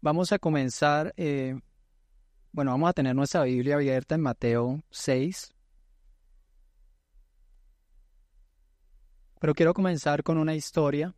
[0.00, 1.58] Vamos a comenzar, eh,
[2.52, 5.52] bueno, vamos a tener nuestra Biblia abierta en Mateo 6.
[9.40, 11.14] Pero quiero comenzar con una historia.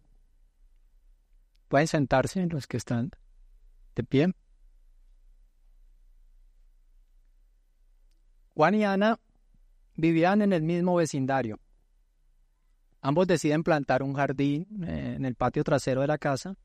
[1.68, 3.10] Pueden sentarse los que están
[3.94, 4.32] de pie.
[8.54, 9.20] Juan y Ana
[9.94, 11.60] vivían en el mismo vecindario.
[13.02, 16.56] Ambos deciden plantar un jardín eh, en el patio trasero de la casa.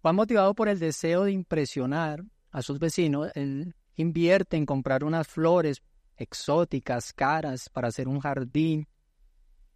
[0.00, 5.26] Juan, motivado por el deseo de impresionar a sus vecinos, él invierte en comprar unas
[5.26, 5.82] flores
[6.16, 8.86] exóticas, caras, para hacer un jardín.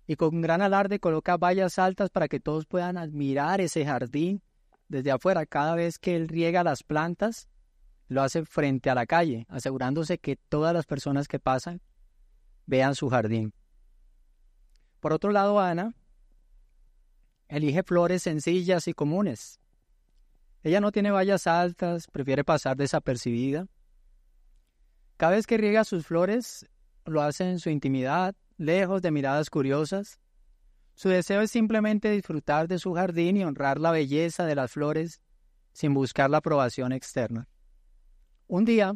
[0.06, 4.42] Y con gran alarde coloca vallas altas para que todos puedan admirar ese jardín
[4.88, 5.46] desde afuera.
[5.46, 7.48] Cada vez que él riega las plantas,
[8.08, 11.80] lo hace frente a la calle, asegurándose que todas las personas que pasan
[12.66, 13.54] vean su jardín.
[15.00, 15.94] Por otro lado, Ana
[17.48, 19.61] elige flores sencillas y comunes.
[20.62, 23.66] Ella no tiene vallas altas, prefiere pasar desapercibida.
[25.16, 26.66] Cada vez que riega sus flores,
[27.04, 30.20] lo hace en su intimidad, lejos de miradas curiosas.
[30.94, 35.20] Su deseo es simplemente disfrutar de su jardín y honrar la belleza de las flores
[35.72, 37.48] sin buscar la aprobación externa.
[38.46, 38.94] Un día,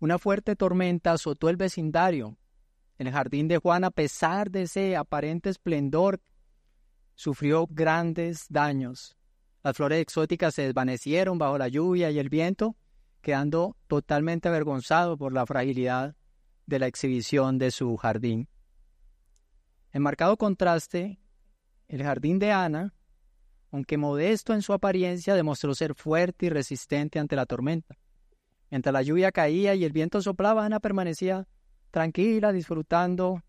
[0.00, 2.38] una fuerte tormenta azotó el vecindario
[2.98, 6.20] el jardín de Juan, a pesar de ese aparente esplendor,
[7.14, 9.16] sufrió grandes daños.
[9.64, 12.76] Las flores exóticas se desvanecieron bajo la lluvia y el viento,
[13.22, 16.14] quedando totalmente avergonzado por la fragilidad
[16.66, 18.46] de la exhibición de su jardín.
[19.90, 21.18] En marcado contraste,
[21.88, 22.92] el jardín de Ana,
[23.70, 27.96] aunque modesto en su apariencia, demostró ser fuerte y resistente ante la tormenta.
[28.70, 31.48] Mientras la lluvia caía y el viento soplaba, Ana permanecía
[31.90, 33.42] tranquila, disfrutando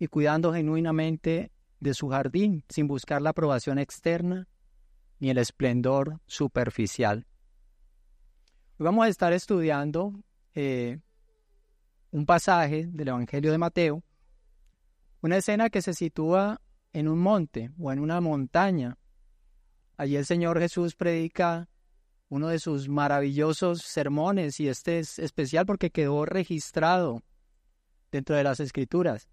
[0.00, 4.48] y cuidando genuinamente de su jardín, sin buscar la aprobación externa
[5.20, 7.26] ni el esplendor superficial.
[8.78, 10.98] Hoy vamos a estar estudiando eh,
[12.10, 14.02] un pasaje del Evangelio de Mateo,
[15.20, 16.60] una escena que se sitúa
[16.92, 18.96] en un monte o en una montaña.
[19.96, 21.68] Allí el Señor Jesús predica
[22.30, 27.22] uno de sus maravillosos sermones y este es especial porque quedó registrado
[28.10, 29.28] dentro de las escrituras.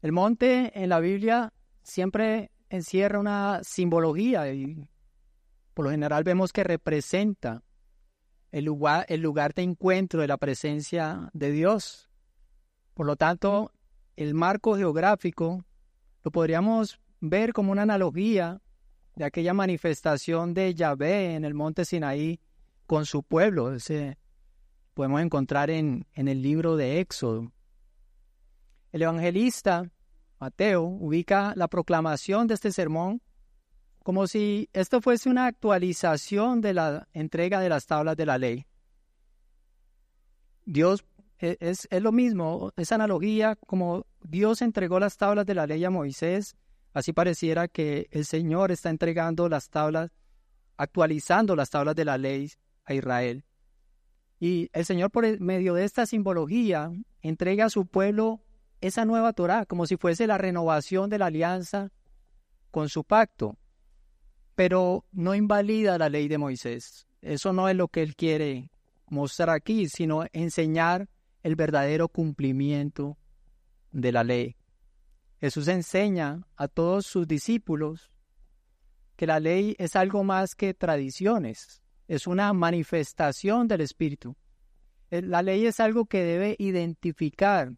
[0.00, 1.52] El monte en la Biblia
[1.82, 4.88] siempre encierra una simbología y
[5.74, 7.62] por lo general vemos que representa
[8.50, 12.08] el lugar, el lugar de encuentro de la presencia de Dios.
[12.94, 13.72] Por lo tanto,
[14.16, 15.64] el marco geográfico
[16.24, 18.60] lo podríamos ver como una analogía
[19.16, 22.40] de aquella manifestación de Yahvé en el monte Sinaí
[22.86, 24.18] con su pueblo, ese
[24.94, 27.52] podemos encontrar en, en el libro de Éxodo.
[28.92, 29.90] El evangelista
[30.42, 33.22] Mateo ubica la proclamación de este sermón
[34.02, 38.66] como si esto fuese una actualización de la entrega de las tablas de la ley.
[40.64, 41.04] Dios
[41.38, 45.84] e, es, es, lo mismo, esa analogía, como Dios entregó las tablas de la ley
[45.84, 46.56] a Moisés,
[46.92, 50.10] así pareciera que el Señor está entregando las tablas,
[50.76, 52.50] actualizando las tablas de la ley
[52.84, 53.44] a Israel.
[54.40, 58.40] Y el Señor por medio de esta simbología entrega a su pueblo
[58.82, 61.90] esa nueva Torah, como si fuese la renovación de la alianza
[62.70, 63.56] con su pacto.
[64.54, 67.06] Pero no invalida la ley de Moisés.
[67.22, 68.70] Eso no es lo que él quiere
[69.06, 71.08] mostrar aquí, sino enseñar
[71.42, 73.16] el verdadero cumplimiento
[73.92, 74.56] de la ley.
[75.40, 78.12] Jesús enseña a todos sus discípulos
[79.16, 84.36] que la ley es algo más que tradiciones, es una manifestación del Espíritu.
[85.10, 87.72] Eh, la ley es algo que debe identificar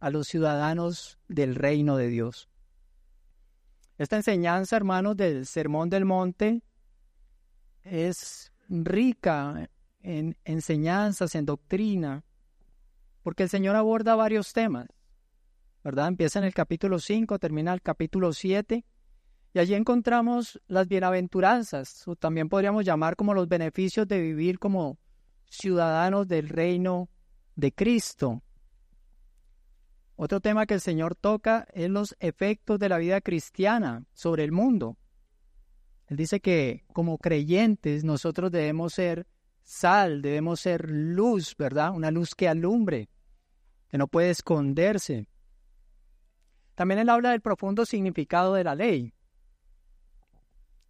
[0.00, 2.48] a los ciudadanos del reino de Dios.
[3.98, 6.62] Esta enseñanza, hermanos, del Sermón del Monte
[7.82, 9.68] es rica
[10.00, 12.24] en enseñanzas, en doctrina,
[13.22, 14.86] porque el Señor aborda varios temas,
[15.82, 16.08] ¿verdad?
[16.08, 18.84] Empieza en el capítulo 5, termina el capítulo 7,
[19.54, 24.98] y allí encontramos las bienaventuranzas, o también podríamos llamar como los beneficios de vivir como
[25.50, 27.08] ciudadanos del reino
[27.56, 28.42] de Cristo.
[30.20, 34.50] Otro tema que el Señor toca es los efectos de la vida cristiana sobre el
[34.50, 34.96] mundo.
[36.08, 39.28] Él dice que como creyentes nosotros debemos ser
[39.62, 41.94] sal, debemos ser luz, ¿verdad?
[41.94, 43.08] Una luz que alumbre,
[43.86, 45.28] que no puede esconderse.
[46.74, 49.14] También él habla del profundo significado de la ley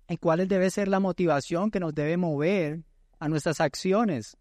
[0.08, 2.82] y cuál debe ser la motivación que nos debe mover
[3.18, 4.38] a nuestras acciones,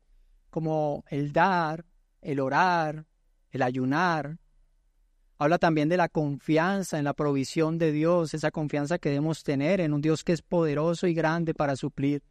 [0.49, 1.83] como el dar,
[2.21, 3.05] el orar,
[3.51, 4.39] el ayunar.
[5.39, 9.79] Habla también de la confianza en la provisión de Dios, esa confianza que debemos tener
[9.81, 12.23] en un Dios que es poderoso y grande para suplir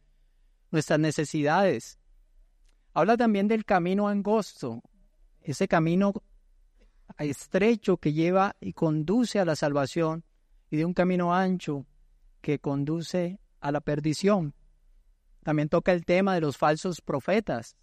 [0.71, 1.99] nuestras necesidades.
[2.93, 4.81] Habla también del camino angosto,
[5.41, 6.13] ese camino
[7.17, 10.25] estrecho que lleva y conduce a la salvación
[10.69, 11.85] y de un camino ancho
[12.41, 14.53] que conduce a la perdición.
[15.43, 17.77] También toca el tema de los falsos profetas.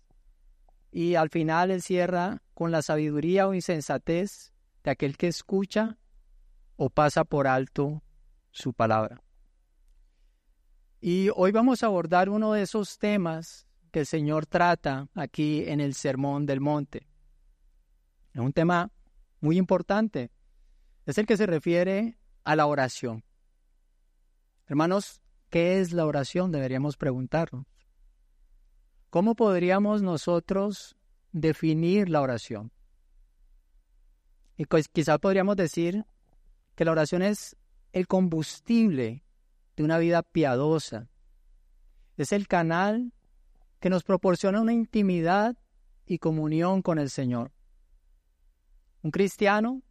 [0.93, 4.54] Y al final él cierra con la sabiduría o insensatez
[4.85, 5.99] de aquel que escucha
[6.77, 8.03] o pasa por alto
[8.51, 9.23] su palabra.
[11.01, 15.81] Y hoy vamos a abordar uno de esos temas que el Señor trata aquí en
[15.81, 17.07] el Sermón del Monte.
[18.33, 18.91] Es un tema
[19.41, 20.31] muy importante.
[21.07, 23.25] Es el que se refiere a la oración.
[24.67, 25.21] Hermanos,
[25.51, 26.51] ¿qué es la oración?
[26.51, 27.67] Deberíamos preguntarnos.
[29.11, 30.97] ¿Cómo podríamos nosotros
[31.33, 32.73] definir la oración?
[34.56, 36.05] Y pues quizá podríamos decir
[36.75, 37.56] que la oración es
[37.93, 39.25] el combustible
[39.77, 41.09] de una vida piadosa.
[42.17, 43.12] Es el canal
[43.81, 45.56] que nos proporciona una intimidad
[46.06, 47.53] y comunión con el Señor.
[49.03, 49.83] Un cristiano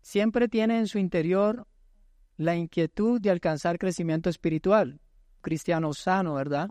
[0.00, 1.66] siempre tiene en su interior
[2.36, 5.00] la inquietud de alcanzar crecimiento espiritual.
[5.36, 6.70] Un cristiano sano, ¿verdad?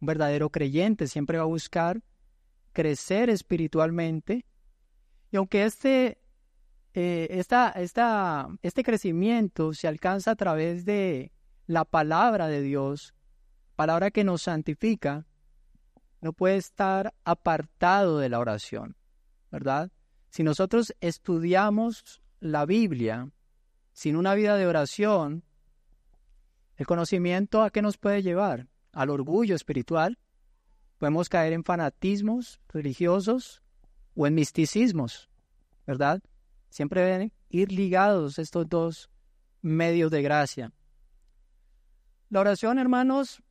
[0.00, 2.02] Un verdadero creyente siempre va a buscar
[2.72, 4.46] crecer espiritualmente.
[5.30, 6.18] Y aunque este,
[6.94, 11.32] eh, esta, este crecimiento se alcanza a través de
[11.66, 13.14] la palabra de Dios,
[13.76, 15.26] palabra que nos santifica,
[16.20, 18.96] no puede estar apartado de la oración,
[19.50, 19.92] ¿verdad?
[20.30, 23.30] Si nosotros estudiamos la Biblia
[23.92, 25.44] sin una vida de oración,
[26.76, 28.68] el conocimiento a qué nos puede llevar?
[28.92, 30.18] Al orgullo espiritual.
[30.98, 33.62] Podemos caer en fanatismos religiosos
[34.14, 35.28] o en misticismos,
[35.86, 36.22] ¿verdad?
[36.68, 39.10] Siempre deben ir ligados estos dos
[39.62, 40.72] medios de gracia.
[42.30, 43.42] La oración, hermanos,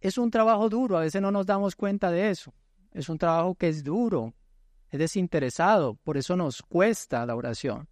[0.00, 2.52] es un trabajo duro, a veces no nos damos cuenta de eso.
[2.92, 4.34] Es un trabajo que es duro,
[4.90, 7.88] es desinteresado, por eso nos cuesta la oración.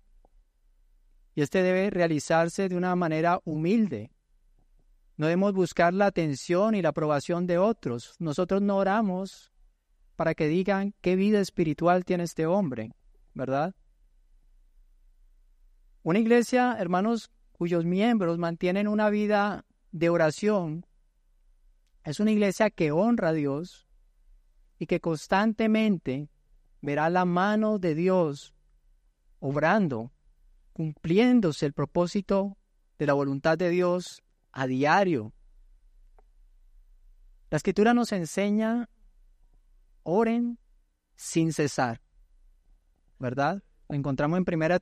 [1.34, 4.10] Y este debe realizarse de una manera humilde.
[5.16, 8.16] No debemos buscar la atención y la aprobación de otros.
[8.18, 9.52] Nosotros no oramos
[10.16, 12.92] para que digan qué vida espiritual tiene este hombre,
[13.34, 13.74] ¿verdad?
[16.04, 20.84] Una iglesia, hermanos, cuyos miembros mantienen una vida de oración,
[22.02, 23.86] es una iglesia que honra a Dios
[24.80, 26.28] y que constantemente
[26.80, 28.52] verá la mano de Dios
[29.38, 30.10] obrando,
[30.72, 32.56] cumpliéndose el propósito
[32.98, 35.32] de la voluntad de Dios a diario.
[37.50, 38.88] La escritura nos enseña,
[40.02, 40.58] oren
[41.14, 42.00] sin cesar,
[43.20, 43.62] ¿verdad?
[43.94, 44.78] Encontramos en 1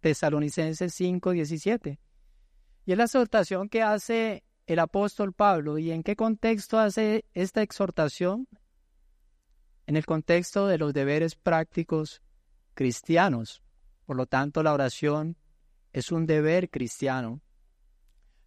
[0.00, 1.98] Tesalonicenses 5, 17.
[2.84, 5.78] Y es la exhortación que hace el apóstol Pablo.
[5.78, 8.48] ¿Y en qué contexto hace esta exhortación?
[9.88, 12.20] en el contexto de los deberes prácticos
[12.74, 13.62] cristianos.
[14.04, 15.38] Por lo tanto, la oración
[15.94, 17.40] es un deber cristiano.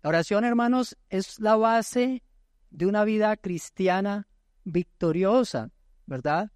[0.04, 2.22] La oración, hermanos, es la base
[2.70, 4.28] de una vida cristiana
[4.66, 5.72] victoriosa,
[6.06, 6.52] ¿verdad?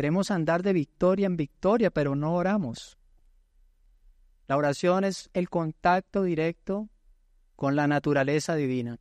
[0.00, 2.96] Queremos andar de victoria en victoria, pero no oramos.
[4.46, 6.88] La oración es el contacto directo
[7.54, 8.98] con la naturaleza divina.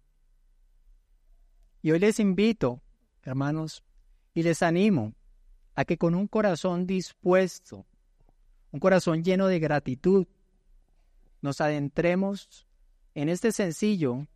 [1.82, 2.82] Y hoy les invito,
[3.24, 3.82] hermanos,
[4.34, 5.14] y les animo
[5.74, 7.86] a que con un corazón dispuesto,
[8.72, 10.28] un corazón lleno de gratitud,
[11.42, 12.68] nos adentremos
[13.16, 14.28] en este sencillo,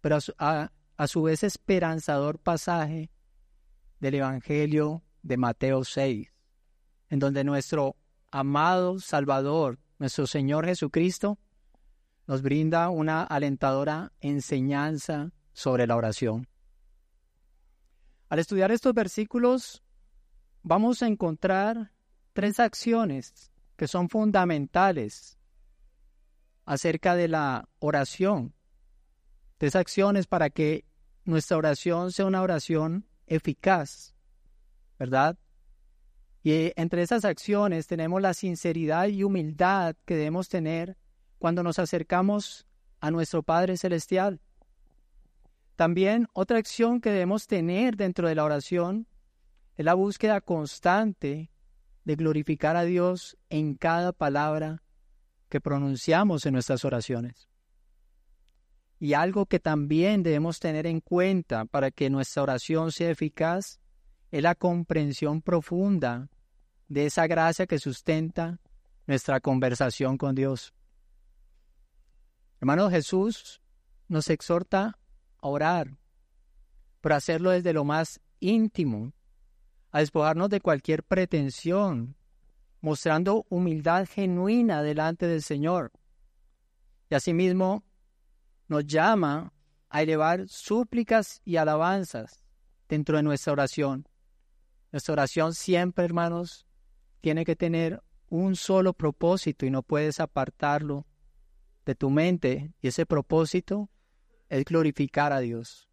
[0.00, 3.10] pero a, a su vez esperanzador pasaje
[4.00, 6.28] del Evangelio de Mateo 6,
[7.10, 7.96] en donde nuestro
[8.30, 11.38] amado Salvador, nuestro Señor Jesucristo,
[12.26, 16.46] nos brinda una alentadora enseñanza sobre la oración.
[18.28, 19.82] Al estudiar estos versículos,
[20.62, 21.92] vamos a encontrar
[22.34, 25.38] tres acciones que son fundamentales
[26.66, 28.54] acerca de la oración.
[29.56, 30.84] Tres acciones para que
[31.24, 34.14] nuestra oración sea una oración eficaz,
[34.98, 35.38] ¿verdad?
[36.42, 40.96] Y entre esas acciones tenemos la sinceridad y humildad que debemos tener
[41.38, 42.66] cuando nos acercamos
[43.00, 44.40] a nuestro Padre Celestial.
[45.76, 49.06] También otra acción que debemos tener dentro de la oración
[49.76, 51.50] es la búsqueda constante
[52.04, 54.82] de glorificar a Dios en cada palabra
[55.48, 57.48] que pronunciamos en nuestras oraciones.
[58.98, 63.78] Y algo que también debemos tener en cuenta para que nuestra oración sea eficaz
[64.30, 66.28] es la comprensión profunda
[66.88, 68.60] de esa gracia que sustenta
[69.06, 70.74] nuestra conversación con Dios.
[72.60, 73.62] Hermano Jesús
[74.08, 74.98] nos exhorta
[75.38, 75.96] a orar,
[77.00, 79.12] pero hacerlo desde lo más íntimo,
[79.90, 82.16] a despojarnos de cualquier pretensión,
[82.80, 85.92] mostrando humildad genuina delante del Señor.
[87.10, 87.84] Y asimismo
[88.66, 89.52] nos llama
[89.88, 92.44] a elevar súplicas y alabanzas
[92.88, 94.06] dentro de nuestra oración.
[94.92, 96.66] Nuestra oración siempre, hermanos,
[97.20, 101.06] tiene que tener un solo propósito y no puedes apartarlo
[101.84, 102.72] de tu mente.
[102.80, 103.90] Y ese propósito
[104.48, 105.88] es glorificar a Dios.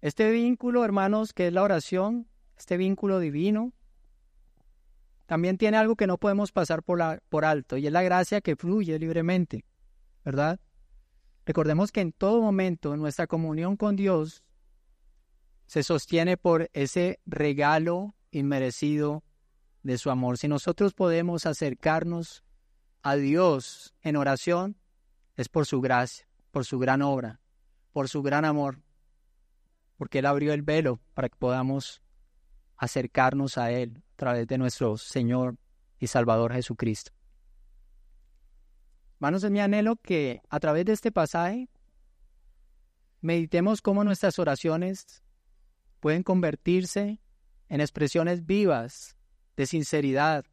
[0.00, 3.72] Este vínculo, hermanos, que es la oración, este vínculo divino,
[5.26, 8.40] también tiene algo que no podemos pasar por, la, por alto y es la gracia
[8.40, 9.64] que fluye libremente,
[10.24, 10.60] ¿verdad?
[11.46, 14.44] Recordemos que en todo momento nuestra comunión con Dios
[15.72, 19.24] se sostiene por ese regalo inmerecido
[19.82, 20.36] de su amor.
[20.36, 22.44] Si nosotros podemos acercarnos
[23.00, 24.76] a Dios en oración,
[25.34, 27.40] es por su gracia, por su gran obra,
[27.90, 28.82] por su gran amor,
[29.96, 32.02] porque Él abrió el velo para que podamos
[32.76, 35.56] acercarnos a Él a través de nuestro Señor
[35.98, 37.12] y Salvador Jesucristo.
[39.14, 41.70] Hermanos, es mi anhelo que a través de este pasaje
[43.22, 45.22] meditemos cómo nuestras oraciones
[46.02, 47.20] pueden convertirse
[47.68, 49.16] en expresiones vivas
[49.56, 50.44] de sinceridad,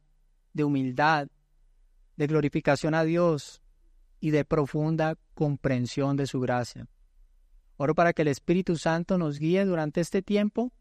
[0.54, 1.28] de humildad,
[2.18, 3.64] de glorificación a Dios
[4.20, 6.88] y de profunda comprensión de su gracia.
[7.78, 10.72] Oro para que el Espíritu Santo nos guíe durante este tiempo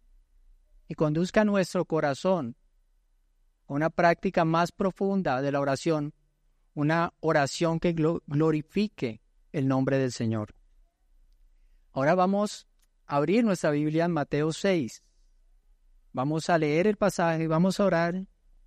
[0.87, 2.55] y conduzca nuestro corazón
[3.69, 6.13] a una práctica más profunda de la oración,
[6.75, 10.55] una oración que glorifique el nombre del Señor.
[11.93, 12.68] Ahora vamos
[13.09, 15.03] abrir nuestra Biblia en Mateo 6.
[16.13, 18.27] Vamos a leer el pasaje, vamos a orar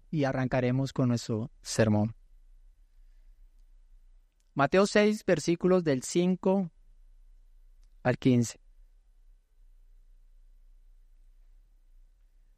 [0.09, 2.15] y arrancaremos con nuestro sermón.
[4.53, 6.69] Mateo 6, versículos del 5
[8.03, 8.59] al 15.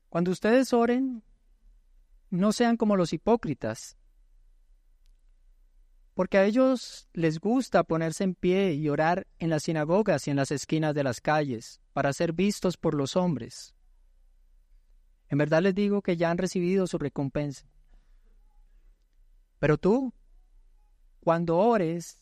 [0.10, 1.24] Cuando ustedes oren,
[2.30, 3.98] no sean como los hipócritas,
[6.14, 10.38] porque a ellos les gusta ponerse en pie y orar en las sinagogas y en
[10.38, 13.74] las esquinas de las calles, para ser vistos por los hombres.
[15.30, 17.66] En verdad les digo que ya han recibido su recompensa.
[19.58, 20.14] Pero tú,
[21.20, 22.22] cuando ores,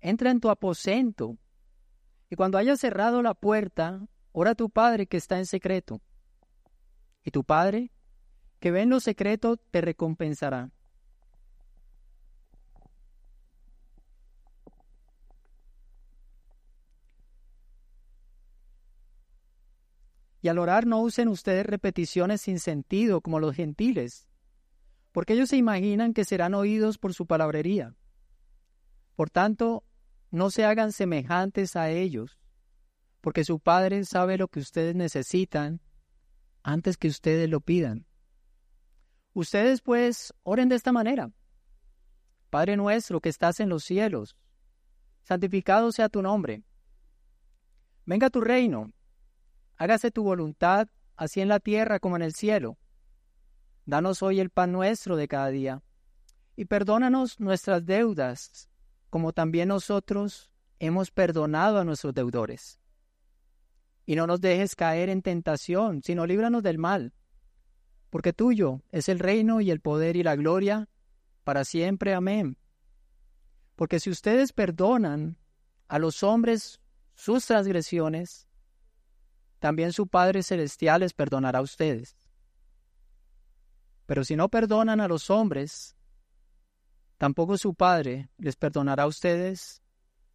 [0.00, 1.38] entra en tu aposento,
[2.28, 4.00] y cuando hayas cerrado la puerta,
[4.32, 6.00] ora a tu Padre que está en secreto.
[7.22, 7.92] Y tu Padre,
[8.58, 10.72] que ve en lo secreto, te recompensará.
[20.42, 24.28] Y al orar no usen ustedes repeticiones sin sentido como los gentiles,
[25.12, 27.94] porque ellos se imaginan que serán oídos por su palabrería.
[29.14, 29.84] Por tanto,
[30.32, 32.40] no se hagan semejantes a ellos,
[33.20, 35.80] porque su Padre sabe lo que ustedes necesitan
[36.64, 38.06] antes que ustedes lo pidan.
[39.34, 41.30] Ustedes pues oren de esta manera.
[42.50, 44.36] Padre nuestro que estás en los cielos,
[45.22, 46.64] santificado sea tu nombre.
[48.04, 48.92] Venga tu reino
[49.82, 50.86] Hágase tu voluntad,
[51.16, 52.78] así en la tierra como en el cielo.
[53.84, 55.82] Danos hoy el pan nuestro de cada día,
[56.54, 58.68] y perdónanos nuestras deudas,
[59.10, 62.78] como también nosotros hemos perdonado a nuestros deudores.
[64.06, 67.12] Y no nos dejes caer en tentación, sino líbranos del mal,
[68.08, 70.88] porque tuyo es el reino y el poder y la gloria
[71.42, 72.14] para siempre.
[72.14, 72.56] Amén.
[73.74, 75.38] Porque si ustedes perdonan
[75.88, 76.80] a los hombres
[77.16, 78.46] sus transgresiones,
[79.62, 82.16] también su Padre Celestial les perdonará a ustedes.
[84.06, 85.94] Pero si no perdonan a los hombres,
[87.16, 89.80] tampoco su Padre les perdonará a ustedes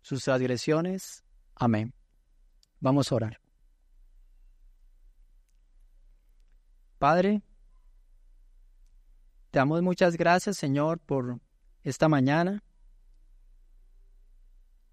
[0.01, 1.25] sus transgresiones.
[1.55, 1.93] Amén.
[2.79, 3.41] Vamos a orar.
[6.97, 7.41] Padre,
[9.51, 11.41] te damos muchas gracias, Señor, por
[11.83, 12.63] esta mañana.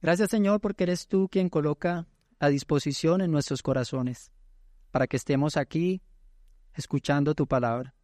[0.02, 4.32] Gracias, Señor, porque eres tú quien coloca a disposición en nuestros corazones
[4.90, 6.02] para que estemos aquí
[6.74, 7.94] escuchando tu palabra.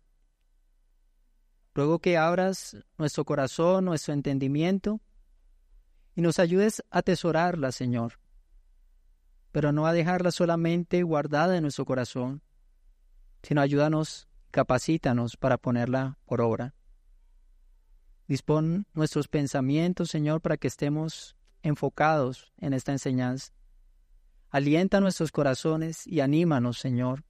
[1.74, 5.00] Ruego que abras nuestro corazón, nuestro entendimiento
[6.16, 8.18] y nos ayudes a atesorarla, Señor,
[9.52, 12.42] pero no a dejarla solamente guardada en nuestro corazón,
[13.42, 16.74] sino ayúdanos, capacítanos para ponerla por obra.
[18.26, 23.52] Dispón nuestros pensamientos, Señor, para que estemos enfocados en esta enseñanza.
[24.50, 27.24] Alienta nuestros corazones y anímanos, Señor,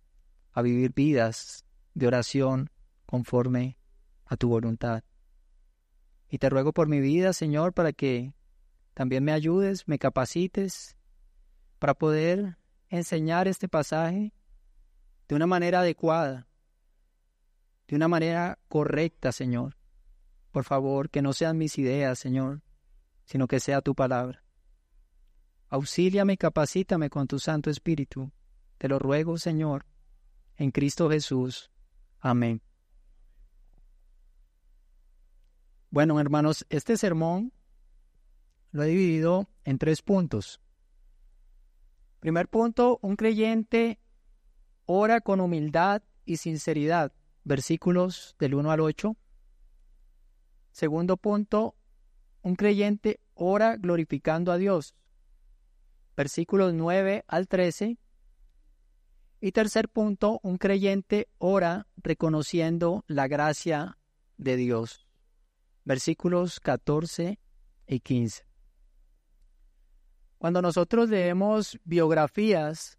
[0.52, 2.70] a vivir vidas de oración
[3.04, 3.76] conforme
[4.24, 5.04] a tu voluntad.
[6.30, 8.32] Y te ruego por mi vida, Señor, para que
[8.94, 10.96] también me ayudes, me capacites,
[11.78, 12.56] para poder
[12.88, 14.32] enseñar este pasaje
[15.28, 16.46] de una manera adecuada,
[17.86, 19.76] de una manera correcta, Señor.
[20.52, 22.62] Por favor, que no sean mis ideas, Señor,
[23.26, 24.42] sino que sea tu palabra.
[25.70, 28.32] Auxíliame y capacítame con tu Santo Espíritu.
[28.76, 29.86] Te lo ruego, Señor,
[30.56, 31.70] en Cristo Jesús.
[32.18, 32.60] Amén.
[35.90, 37.52] Bueno, hermanos, este sermón
[38.72, 40.60] lo he dividido en tres puntos.
[42.18, 44.00] Primer punto, un creyente
[44.86, 47.12] ora con humildad y sinceridad,
[47.44, 49.16] versículos del 1 al 8.
[50.72, 51.76] Segundo punto,
[52.42, 54.94] un creyente ora glorificando a Dios,
[56.20, 57.96] versículos 9 al 13.
[59.40, 63.96] Y tercer punto, un creyente ora reconociendo la gracia
[64.36, 65.06] de Dios,
[65.82, 67.38] versículos 14
[67.86, 68.44] y 15.
[70.36, 72.98] Cuando nosotros leemos biografías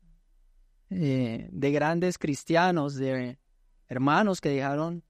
[0.89, 3.37] eh, de grandes cristianos, de
[3.87, 5.03] hermanos que dejaron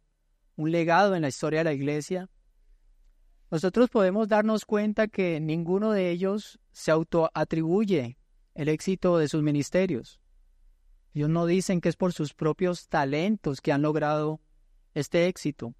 [0.57, 2.29] un legado en la historia de la iglesia,
[3.49, 8.17] nosotros podemos darnos cuenta que ninguno de ellos se autoatribuye
[8.53, 10.19] el éxito de sus ministerios.
[11.13, 14.39] Ellos no dicen que es por sus propios talentos que han logrado
[14.93, 15.75] este éxito.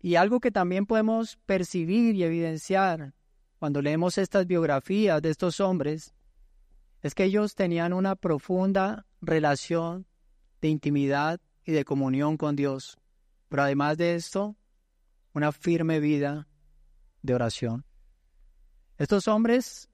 [0.00, 3.14] Y algo que también podemos percibir y evidenciar
[3.62, 6.12] cuando leemos estas biografías de estos hombres,
[7.00, 10.04] es que ellos tenían una profunda relación
[10.60, 12.98] de intimidad y de comunión con Dios,
[13.48, 14.56] pero además de esto,
[15.32, 16.48] una firme vida
[17.22, 17.84] de oración.
[18.98, 19.88] Estos hombres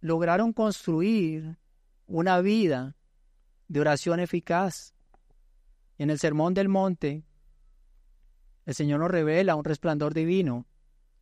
[0.00, 1.58] lograron construir
[2.06, 2.96] una vida
[3.68, 4.94] de oración eficaz.
[5.98, 7.24] En el Sermón del Monte,
[8.66, 10.66] el Señor nos revela un resplandor divino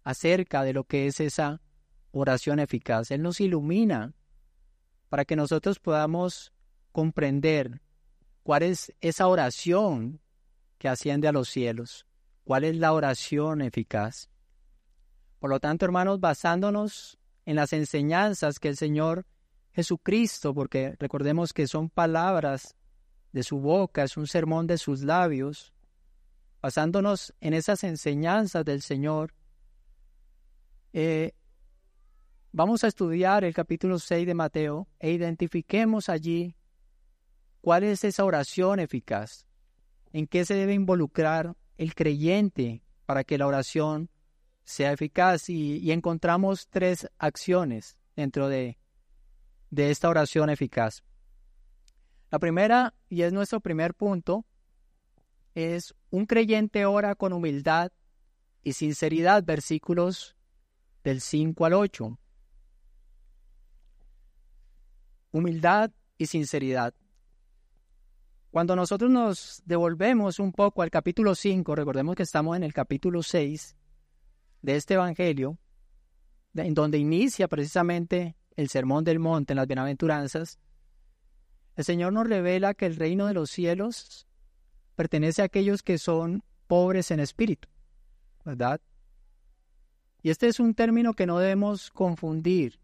[0.02, 1.60] acerca de lo que es esa
[2.10, 3.10] oración eficaz.
[3.10, 4.14] Él nos ilumina
[5.08, 6.52] para que nosotros podamos
[6.92, 7.80] comprender
[8.42, 10.20] cuál es esa oración
[10.78, 12.06] que asciende a los cielos,
[12.44, 14.30] cuál es la oración eficaz.
[15.38, 17.19] Por lo tanto, hermanos, basándonos
[17.50, 19.26] en las enseñanzas que el Señor
[19.72, 22.76] Jesucristo, porque recordemos que son palabras
[23.32, 25.72] de su boca, es un sermón de sus labios,
[26.62, 29.34] basándonos en esas enseñanzas del Señor,
[30.92, 31.32] eh,
[32.52, 36.56] Vamos a estudiar el capítulo 6 de Mateo e identifiquemos allí
[37.60, 39.46] cuál es esa oración eficaz,
[40.12, 44.08] en qué se debe involucrar el creyente para que la oración
[44.70, 48.78] sea eficaz y, encontramos tres acciones dentro de,
[49.70, 51.02] de esta oración eficaz.
[52.30, 54.44] La primera, y es nuestro primer punto,
[55.54, 57.92] es un creyente ora con humildad
[58.62, 60.36] y sinceridad, versículos
[61.02, 62.18] del 5 al 8
[65.32, 66.94] humildad y sinceridad.
[68.50, 73.22] Cuando nosotros nos devolvemos un poco al capítulo 5, recordemos que estamos en el capítulo
[73.22, 73.76] 6
[74.62, 75.58] de este Evangelio,
[76.54, 80.58] en donde inicia precisamente el Sermón del Monte en las Bienaventuranzas,
[81.76, 84.26] el Señor nos revela que el reino de los cielos
[84.96, 87.68] pertenece a aquellos que son pobres en espíritu,
[88.44, 88.80] ¿verdad?
[90.22, 92.78] Y este es un término que no debemos confundir.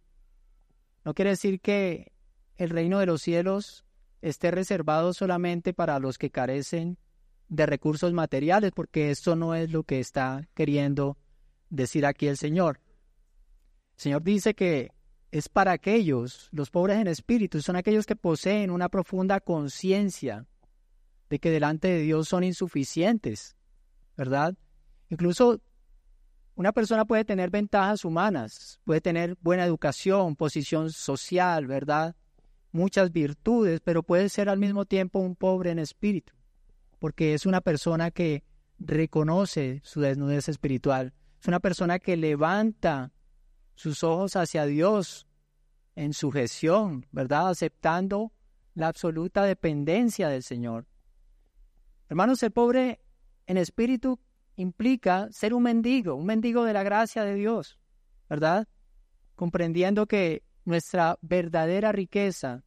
[1.05, 2.13] No quiere decir que
[2.57, 3.85] el reino de los cielos
[4.23, 6.99] esté reservado solamente para los que carecen
[7.49, 11.19] de recursos materiales, porque esto no es lo que está queriendo
[11.71, 12.81] decir aquí el Señor.
[13.97, 14.93] El Señor dice que
[15.31, 20.47] es para aquellos, los pobres en espíritu, son aquellos que poseen una profunda conciencia
[21.29, 23.57] de que delante de Dios son insuficientes,
[24.17, 24.55] ¿verdad?
[25.11, 25.61] Incluso
[26.55, 32.17] una persona puede tener ventajas humanas, puede tener buena educación, posición social, ¿verdad?
[32.77, 36.33] muchas virtudes, pero puede ser al mismo tiempo un pobre en espíritu,
[37.01, 38.45] porque es una persona que
[38.79, 41.13] reconoce su desnudez espiritual,
[41.47, 43.13] es una persona que levanta
[43.77, 45.29] sus ojos hacia Dios
[45.95, 47.51] en sujeción, ¿verdad?
[47.51, 48.33] Aceptando
[48.75, 50.89] la absoluta dependencia del Señor.
[52.09, 52.99] Hermanos, ser pobre
[53.47, 54.19] en espíritu
[54.57, 57.79] implica ser un mendigo, un mendigo de la gracia de Dios,
[58.29, 58.67] ¿verdad?
[59.37, 62.65] Comprendiendo que nuestra verdadera riqueza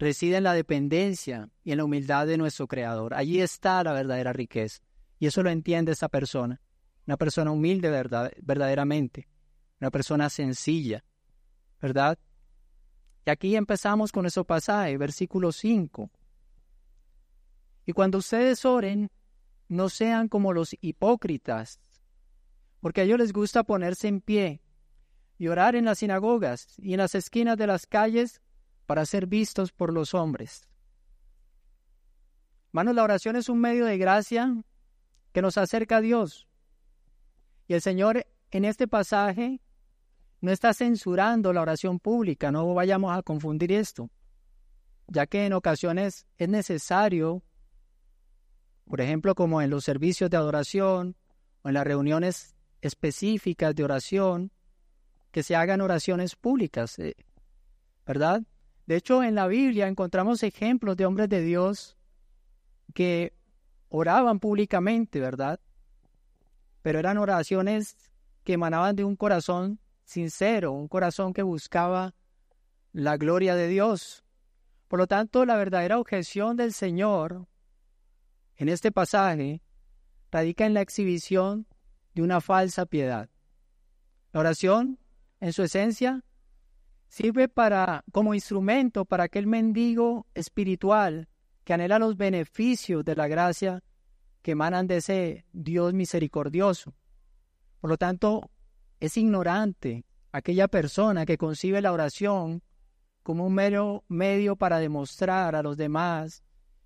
[0.00, 3.14] reside en la dependencia y en la humildad de nuestro Creador.
[3.14, 4.82] Allí está la verdadera riqueza.
[5.20, 6.60] Y eso lo entiende esa persona.
[7.06, 9.28] Una persona humilde verdad, verdaderamente.
[9.80, 11.04] Una persona sencilla.
[11.80, 12.18] ¿Verdad?
[13.26, 16.10] Y aquí empezamos con ese pasaje, versículo 5.
[17.86, 19.10] Y cuando ustedes oren,
[19.68, 21.80] no sean como los hipócritas,
[22.80, 24.60] porque a ellos les gusta ponerse en pie
[25.38, 28.40] y orar en las sinagogas y en las esquinas de las calles
[28.86, 30.68] para ser vistos por los hombres.
[32.68, 34.64] Hermanos, la oración es un medio de gracia
[35.32, 36.48] que nos acerca a Dios.
[37.66, 39.60] Y el Señor en este pasaje
[40.40, 44.10] no está censurando la oración pública, no vayamos a confundir esto,
[45.06, 47.42] ya que en ocasiones es necesario,
[48.84, 51.16] por ejemplo, como en los servicios de adoración
[51.62, 54.52] o en las reuniones específicas de oración,
[55.30, 57.14] que se hagan oraciones públicas, eh,
[58.04, 58.42] ¿verdad?
[58.86, 61.96] De hecho, en la Biblia encontramos ejemplos de hombres de Dios
[62.92, 63.32] que
[63.88, 65.60] oraban públicamente, ¿verdad?
[66.82, 67.96] Pero eran oraciones
[68.44, 72.14] que emanaban de un corazón sincero, un corazón que buscaba
[72.92, 74.24] la gloria de Dios.
[74.88, 77.46] Por lo tanto, la verdadera objeción del Señor
[78.56, 79.62] en este pasaje
[80.30, 81.66] radica en la exhibición
[82.14, 83.30] de una falsa piedad.
[84.32, 84.98] La oración,
[85.40, 86.24] en su esencia,
[87.08, 91.28] sirve para como instrumento para aquel mendigo espiritual
[91.64, 93.82] que anhela los beneficios de la gracia
[94.42, 96.94] que emanan de ese Dios misericordioso.
[97.80, 98.50] Por lo tanto,
[99.00, 102.62] es ignorante aquella persona que concibe la oración
[103.22, 106.42] como un mero medio para demostrar a los demás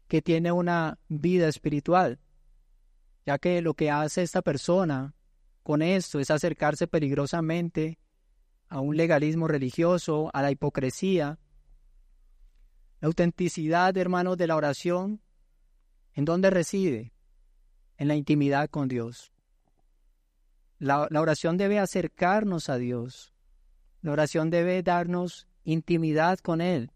[0.09, 2.21] que tiene una vida espiritual,
[3.25, 5.15] ya que lo que hace esta persona
[5.63, 7.99] con esto es acercarse peligrosamente
[8.69, 11.39] a un legalismo religioso, a la hipocresía.
[13.01, 15.21] La autenticidad, hermanos, de la oración,
[16.15, 17.13] ¿en dónde reside?
[17.99, 19.33] En la intimidad con Dios.
[20.79, 23.33] La, oración debe acercarnos a Dios.
[24.03, 26.91] La oración debe darnos intimidad con Él.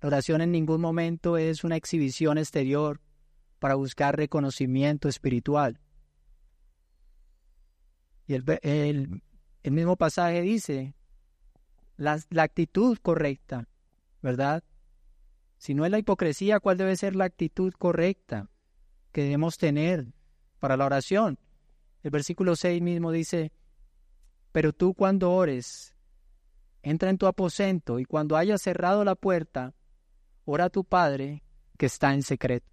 [0.00, 3.00] La oración en ningún momento es una exhibición exterior
[3.58, 5.80] para buscar reconocimiento espiritual.
[8.26, 8.44] Y el,
[9.62, 10.94] el, mismo pasaje dice,
[11.96, 13.68] la, la, actitud correcta,
[14.20, 14.62] ¿verdad?
[15.56, 18.50] Si no es la hipocresía, ¿cuál debe ser la actitud correcta
[19.12, 20.12] que debemos tener
[20.64, 21.38] para la oración?
[22.02, 23.52] El versículo 6 mismo dice,
[24.50, 25.94] pero tú cuando ores,
[26.82, 29.74] entra en tu aposento y cuando hayas cerrado la puerta,
[30.46, 31.42] ora a tu Padre
[31.76, 32.66] que está en secreto.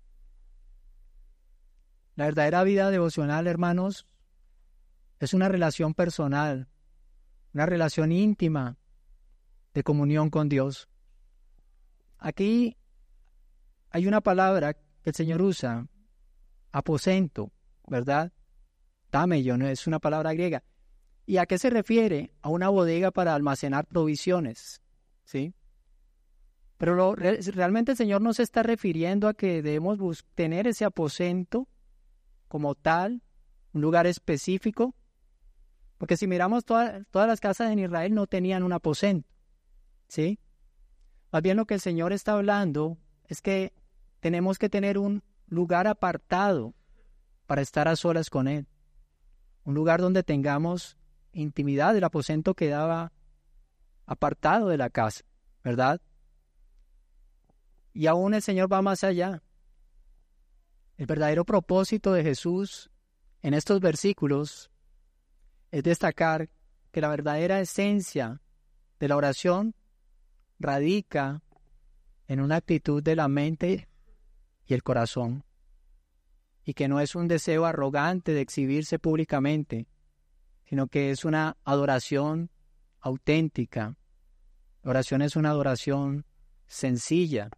[2.15, 4.08] La verdadera vida devocional, hermanos,
[5.19, 6.69] es una relación personal,
[7.54, 8.77] una relación íntima
[9.73, 10.88] de comunión con Dios.
[12.19, 12.77] Aquí
[13.89, 15.89] hay una palabra que el Señor usa,
[16.71, 17.51] aposento,
[17.88, 18.32] ¿verdad?
[19.58, 20.63] no es una palabra griega.
[21.26, 22.34] ¿Y a qué se refiere?
[22.41, 24.82] A una bodega para almacenar provisiones,
[25.24, 25.54] ¿sí?
[26.78, 31.67] Pero realmente el Señor no está refiriendo a que debemos tener ese aposento
[32.48, 33.22] como tal,
[33.74, 34.96] un lugar específico,
[35.98, 39.30] porque si miramos todas las casas en Israel no tenían un aposento,
[40.08, 40.39] ¿sí?
[41.32, 43.74] Más bien lo que el Señor está hablando es que
[44.20, 46.74] tenemos que tener un lugar apartado
[47.52, 48.66] para estar a solas con Él
[49.66, 50.96] un lugar donde tengamos
[51.34, 51.94] intimidad.
[51.98, 53.12] El aposento quedaba
[54.06, 55.26] apartado de la casa,
[55.62, 56.00] ¿verdad?
[57.92, 59.44] Y aún el Señor va más allá.
[60.96, 62.90] El verdadero propósito de Jesús
[63.42, 64.72] en estos versículos
[65.72, 66.50] es destacar
[66.94, 68.42] que la verdadera esencia
[68.98, 69.76] de la oración
[70.58, 71.44] radica
[72.30, 73.90] en una actitud de la mente
[74.66, 75.44] y el corazón
[76.63, 79.88] y que no es un deseo arrogante de exhibirse públicamente,
[80.65, 82.50] sino que es una adoración
[83.00, 83.97] auténtica.
[84.84, 86.26] La oración es una adoración
[86.67, 87.50] sencilla.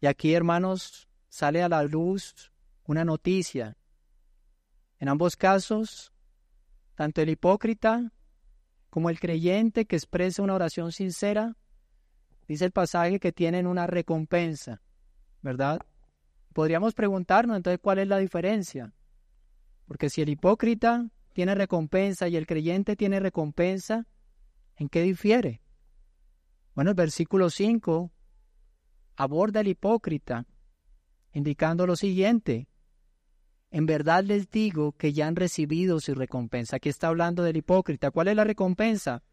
[0.00, 2.52] Y aquí, hermanos, sale a la luz
[2.84, 3.76] una noticia.
[4.98, 6.12] En ambos casos,
[6.94, 8.12] tanto el hipócrita
[8.90, 11.56] como el creyente que expresa una oración sincera,
[12.46, 14.82] dice el pasaje que tienen una recompensa,
[15.42, 15.80] ¿verdad?
[16.54, 18.94] Podríamos preguntarnos entonces cuál es la diferencia.
[19.86, 24.06] Porque si el hipócrita tiene recompensa y el creyente tiene recompensa,
[24.76, 25.60] ¿en qué difiere?
[26.76, 28.12] Bueno, el versículo 5
[29.16, 30.46] aborda al hipócrita,
[31.32, 32.68] indicando lo siguiente.
[33.72, 36.76] En verdad les digo que ya han recibido su recompensa.
[36.76, 38.12] Aquí está hablando del hipócrita.
[38.12, 39.24] ¿Cuál es la recompensa?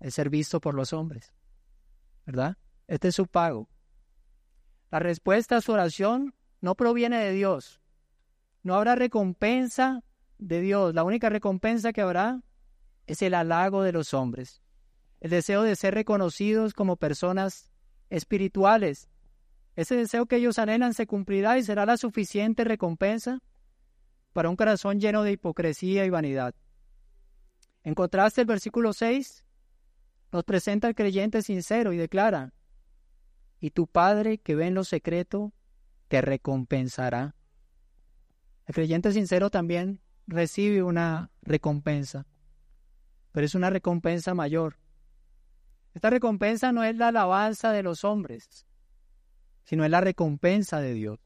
[0.00, 1.32] El ser visto por los hombres.
[2.26, 2.58] ¿Verdad?
[2.86, 3.70] Este es su pago.
[4.90, 7.80] La respuesta a su oración no proviene de Dios.
[8.62, 10.02] No habrá recompensa
[10.38, 10.94] de Dios.
[10.94, 12.40] La única recompensa que habrá
[13.06, 14.62] es el halago de los hombres.
[15.20, 17.70] El deseo de ser reconocidos como personas
[18.08, 19.08] espirituales.
[19.74, 23.42] Ese deseo que ellos anhelan se cumplirá y será la suficiente recompensa
[24.32, 26.54] para un corazón lleno de hipocresía y vanidad.
[27.82, 29.44] En contraste, el versículo 6
[30.30, 32.54] nos presenta al creyente sincero y declara,
[33.60, 35.52] y tu Padre que ve en lo secreto,
[36.12, 37.34] te recompensará.
[38.66, 42.26] El creyente sincero también recibe una recompensa,
[43.30, 44.76] pero es una recompensa mayor.
[45.94, 48.66] Esta recompensa no es la alabanza de los hombres,
[49.64, 51.18] sino es la recompensa de Dios.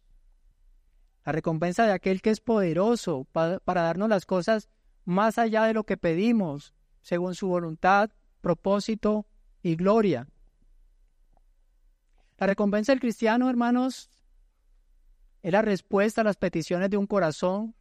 [1.25, 4.69] La recompensa de aquel que es poderoso para, darnos las cosas
[5.05, 9.27] más allá de lo que pedimos, según su voluntad, propósito
[9.65, 10.29] y gloria.
[12.39, 14.11] La recompensa del cristiano, hermanos,
[15.47, 17.77] es la respuesta a las peticiones de un corazón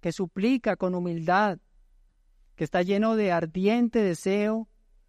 [0.00, 1.58] que suplica con humildad,
[2.56, 4.68] que está lleno de ardiente deseo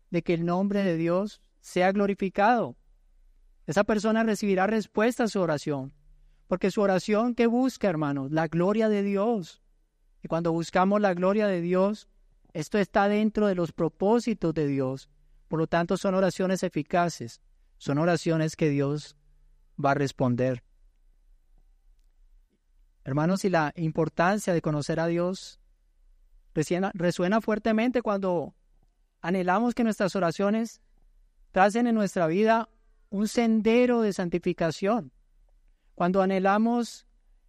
[0.09, 2.77] de que el nombre de Dios sea glorificado.
[3.67, 5.91] Esa persona recibirá respuesta a su oración,
[6.47, 9.61] porque su oración que busca, hermanos, la gloria de Dios.
[10.23, 12.07] Y cuando buscamos la gloria de Dios,
[12.53, 15.09] esto está dentro de los propósitos de Dios.
[15.49, 17.41] Por lo tanto, son oraciones eficaces,
[17.77, 19.17] son oraciones que Dios
[19.77, 20.63] va a responder.
[23.03, 25.59] Hermanos, y la importancia de conocer a Dios
[26.53, 28.53] resuena fuertemente cuando
[29.21, 30.81] anhelamos que nuestras oraciones
[31.51, 32.69] tracen en nuestra vida
[33.09, 35.11] un sendero de santificación.
[35.95, 37.05] Cuando anhelamos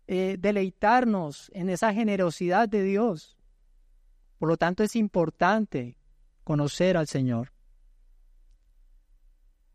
[0.08, 3.38] eh, deleitarnos en esa generosidad de Dios.
[4.38, 5.96] Por lo tanto, es importante
[6.44, 7.52] conocer al Señor.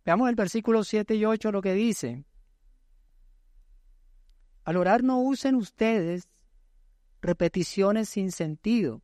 [0.06, 2.26] Veamos el versículo 7 y 8 lo que dice.
[4.68, 6.28] Al orar no usen ustedes
[7.22, 9.02] repeticiones sin sentido,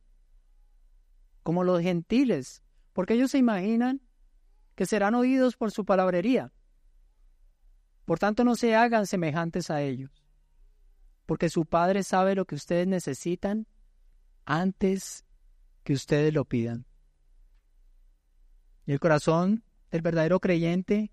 [1.42, 4.02] como los gentiles, porque ellos se imaginan
[4.74, 6.52] que serán oídos por su palabrería.
[8.04, 10.10] Por tanto, no se hagan semejantes a ellos,
[11.24, 13.66] porque su Padre sabe lo que ustedes necesitan
[14.44, 15.24] antes
[15.82, 16.84] que ustedes lo pidan.
[18.84, 21.10] Y el corazón del verdadero creyente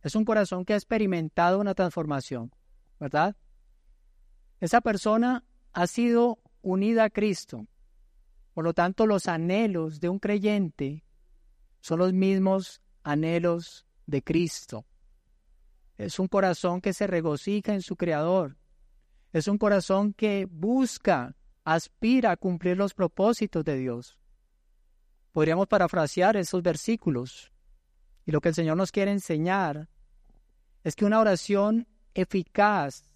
[0.00, 2.50] es un corazón que ha experimentado una transformación,
[2.98, 3.36] ¿verdad?
[4.62, 7.66] Esa persona ha sido unida a Cristo.
[8.54, 11.04] Por lo tanto, los anhelos de un creyente
[11.80, 14.86] son los mismos anhelos de Cristo.
[15.98, 18.56] Es un corazón que se regocija en su Creador.
[19.32, 24.20] Es un corazón que busca, aspira a cumplir los propósitos de Dios.
[25.32, 27.50] Podríamos parafrasear esos versículos.
[28.24, 29.88] Y lo que el Señor nos quiere enseñar
[30.84, 33.11] es que una oración eficaz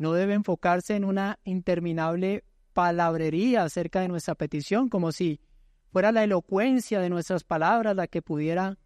[0.00, 5.40] no debe enfocarse en una interminable palabrería acerca de nuestra petición, como si
[5.92, 8.78] fuera la elocuencia de nuestras palabras la que pudiera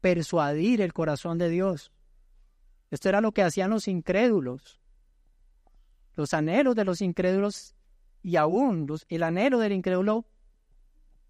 [0.00, 1.90] persuadir el corazón de Dios.
[2.92, 4.80] Esto era lo que hacían los incrédulos.
[6.14, 7.74] Los anhelos de los incrédulos
[8.22, 10.24] y aún el anhelo del incrédulo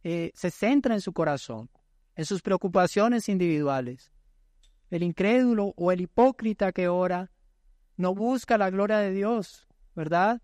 [0.05, 1.71] eh, se centra en su corazón,
[2.15, 4.13] en sus preocupaciones individuales.
[4.91, 7.31] El incrédulo o el hipócrita que ora
[8.01, 10.41] no busca la gloria de Dios, ¿verdad?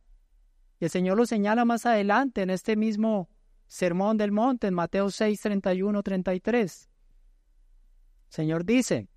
[0.78, 3.30] Y el Señor lo señala más adelante en este mismo
[3.66, 6.90] Sermón del Monte, en Mateo 6, 31, 33.
[8.28, 9.08] El Señor dice,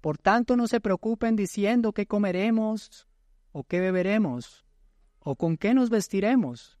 [0.00, 3.06] por tanto no se preocupen diciendo qué comeremos
[3.52, 4.64] o qué beberemos
[5.20, 6.78] o con qué nos vestiremos,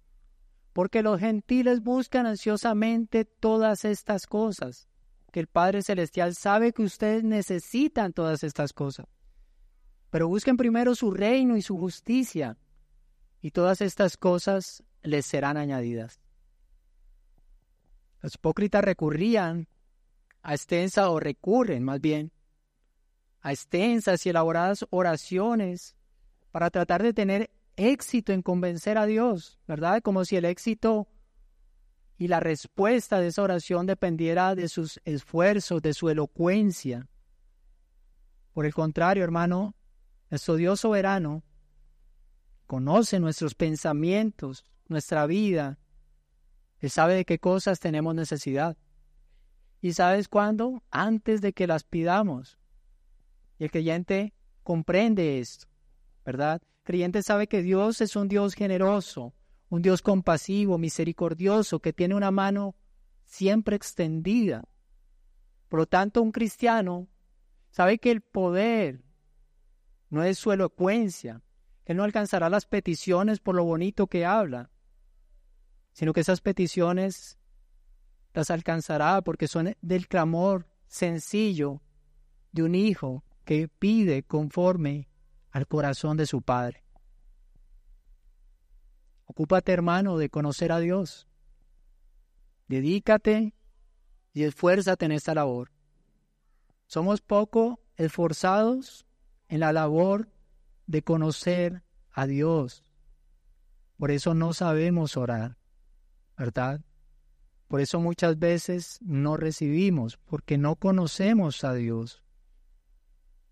[0.72, 4.88] porque los gentiles buscan ansiosamente todas estas cosas,
[5.30, 9.06] que el Padre Celestial sabe que ustedes necesitan todas estas cosas.
[10.14, 12.56] Pero busquen primero su reino y su justicia,
[13.42, 16.20] y todas estas cosas les serán añadidas.
[18.20, 19.66] Los hipócritas recurrían
[20.40, 22.30] a extensas, o recurren más bien,
[23.40, 25.96] a extensas y elaboradas oraciones
[26.52, 30.00] para tratar de tener éxito en convencer a Dios, ¿verdad?
[30.00, 31.08] Como si el éxito
[32.18, 37.08] y la respuesta de esa oración dependiera de sus esfuerzos, de su elocuencia.
[38.52, 39.74] Por el contrario, hermano,
[40.34, 41.44] nuestro Dios soberano
[42.66, 45.78] conoce nuestros pensamientos, nuestra vida.
[46.80, 48.76] Él sabe de qué cosas tenemos necesidad.
[49.80, 50.82] ¿Y sabes cuándo?
[50.90, 52.58] Antes de que las pidamos.
[53.60, 55.68] Y el creyente comprende esto,
[56.24, 56.60] ¿verdad?
[56.78, 59.34] El creyente sabe que Dios es un Dios generoso,
[59.68, 62.74] un Dios compasivo, misericordioso, que tiene una mano
[63.24, 64.64] siempre extendida.
[65.68, 67.06] Por lo tanto, un cristiano
[67.70, 69.04] sabe que el poder
[70.10, 71.42] no es su elocuencia,
[71.84, 74.70] que no alcanzará las peticiones por lo bonito que habla,
[75.92, 77.38] sino que esas peticiones
[78.32, 81.82] las alcanzará porque son del clamor sencillo
[82.52, 85.08] de un hijo que pide conforme
[85.50, 86.84] al corazón de su padre.
[89.26, 91.26] Ocúpate, hermano, de conocer a Dios.
[92.68, 93.54] Dedícate
[94.32, 95.70] y esfuérzate en esta labor.
[96.86, 99.06] Somos poco esforzados
[99.54, 100.28] en la labor
[100.88, 102.82] de conocer a Dios.
[103.96, 105.58] Por eso no sabemos orar,
[106.36, 106.80] ¿verdad?
[107.68, 112.24] Por eso muchas veces no recibimos, porque no conocemos a Dios.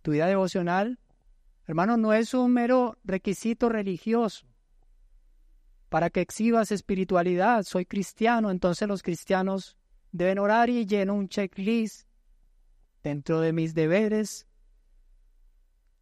[0.03, 0.99] Tu vida devocional,
[1.69, 4.45] hermano, no es un mero requisito religioso
[5.89, 7.63] para que exhibas espiritualidad.
[7.63, 9.77] Soy cristiano, entonces los cristianos
[10.11, 12.09] deben orar y lleno un checklist
[13.05, 14.49] dentro de mis deberes,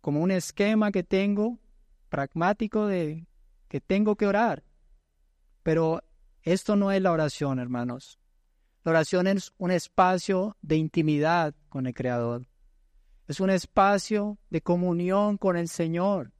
[0.00, 1.58] como un esquema que tengo
[2.08, 3.26] pragmático de
[3.68, 4.64] que tengo que orar.
[5.62, 6.02] Pero
[6.42, 8.18] esto no es la oración, hermanos.
[8.82, 12.48] La oración es un espacio de intimidad con el Creador.
[13.28, 16.32] Es un espacio de comunión con el Señor.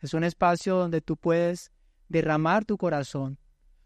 [0.00, 1.72] Es un espacio donde tú puedes
[2.08, 3.38] derramar tu corazón,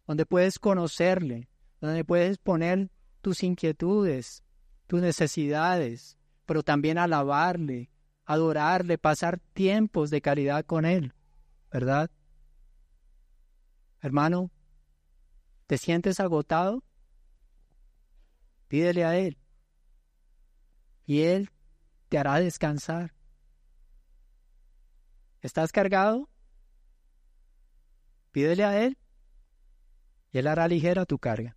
[0.06, 1.48] donde puedes conocerle,
[1.80, 2.90] donde puedes poner
[3.22, 4.42] tus inquietudes,
[4.86, 7.90] tus necesidades, pero también alabarle,
[8.26, 11.14] adorarle, pasar tiempos de caridad con Él,
[11.72, 12.10] ¿verdad?
[14.00, 14.50] Hermano,
[15.66, 16.82] ¿te sientes agotado?
[18.68, 19.38] Pídele a Él
[21.06, 21.50] y Él
[22.08, 23.14] te hará descansar.
[25.40, 26.28] ¿Estás cargado?
[28.32, 28.98] Pídele a Él
[30.32, 31.56] y Él hará ligera tu carga.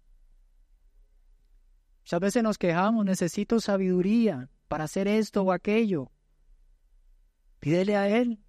[2.01, 6.11] Muchas veces nos quejamos, necesito sabiduría para hacer esto o aquello.
[7.59, 8.39] Pídele a Él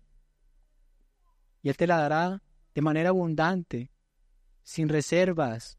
[1.63, 2.43] y Él te la dará
[2.75, 3.91] de manera abundante,
[4.63, 5.79] sin reservas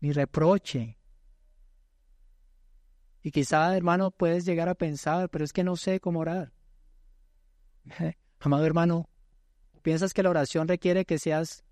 [0.00, 0.98] ni reproche.
[3.22, 6.52] Y quizá, hermano, puedes llegar a pensar, pero es que no sé cómo orar.
[8.40, 9.08] Amado hermano,
[9.82, 11.64] ¿piensas que la oración requiere que seas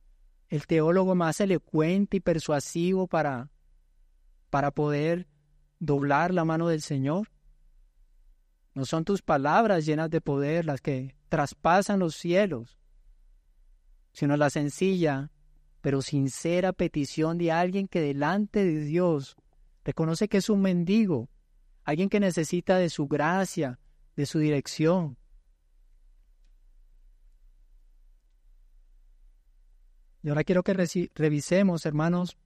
[0.49, 3.51] el teólogo más elocuente y persuasivo para
[4.51, 5.27] para poder
[5.79, 7.29] doblar la mano del Señor.
[8.77, 12.77] No son tus palabras llenas de poder las que traspasan los cielos,
[14.13, 15.31] sino la sencilla
[15.81, 19.35] pero sincera petición de alguien que delante de Dios
[19.83, 21.31] reconoce que es un mendigo,
[21.85, 23.79] alguien que necesita de su gracia,
[24.15, 25.17] de su dirección.
[30.23, 32.37] Y ahora quiero que revisemos, hermanos,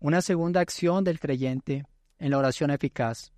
[0.00, 1.84] una segunda acción del creyente
[2.18, 3.35] en la oración eficaz.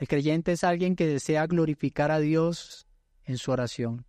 [0.00, 2.86] El creyente es alguien que desea glorificar a Dios
[3.24, 4.06] en su oración.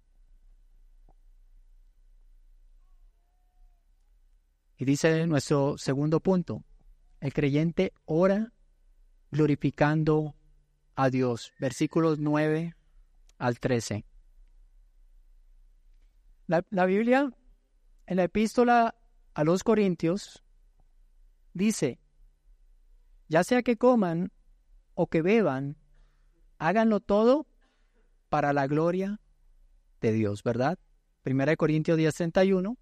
[4.78, 6.64] Y dice nuestro segundo punto,
[7.20, 8.54] el creyente ora
[9.32, 10.34] glorificando
[10.96, 11.52] a Dios.
[11.60, 12.74] Versículos 9
[13.38, 14.06] al 13.
[16.48, 17.30] La, la Biblia,
[18.06, 18.96] en la epístola
[19.34, 20.42] a los Corintios,
[21.54, 22.00] dice,
[23.28, 24.32] ya sea que coman
[24.94, 25.81] o que beban,
[26.62, 27.48] háganlo todo
[28.30, 29.20] para la gloria
[30.00, 30.78] de Dios, ¿verdad?
[31.24, 32.78] Primera de Corintios 10:31.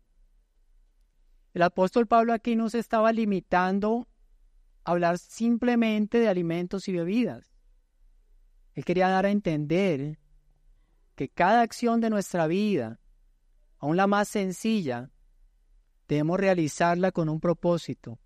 [1.54, 4.10] El apóstol Pablo aquí no se estaba limitando
[4.84, 7.56] a hablar simplemente de alimentos y bebidas.
[8.74, 10.20] Él quería dar a entender
[11.16, 13.00] que cada acción de nuestra vida,
[13.78, 15.10] aun la más sencilla,
[16.08, 18.20] debemos realizarla con un propósito,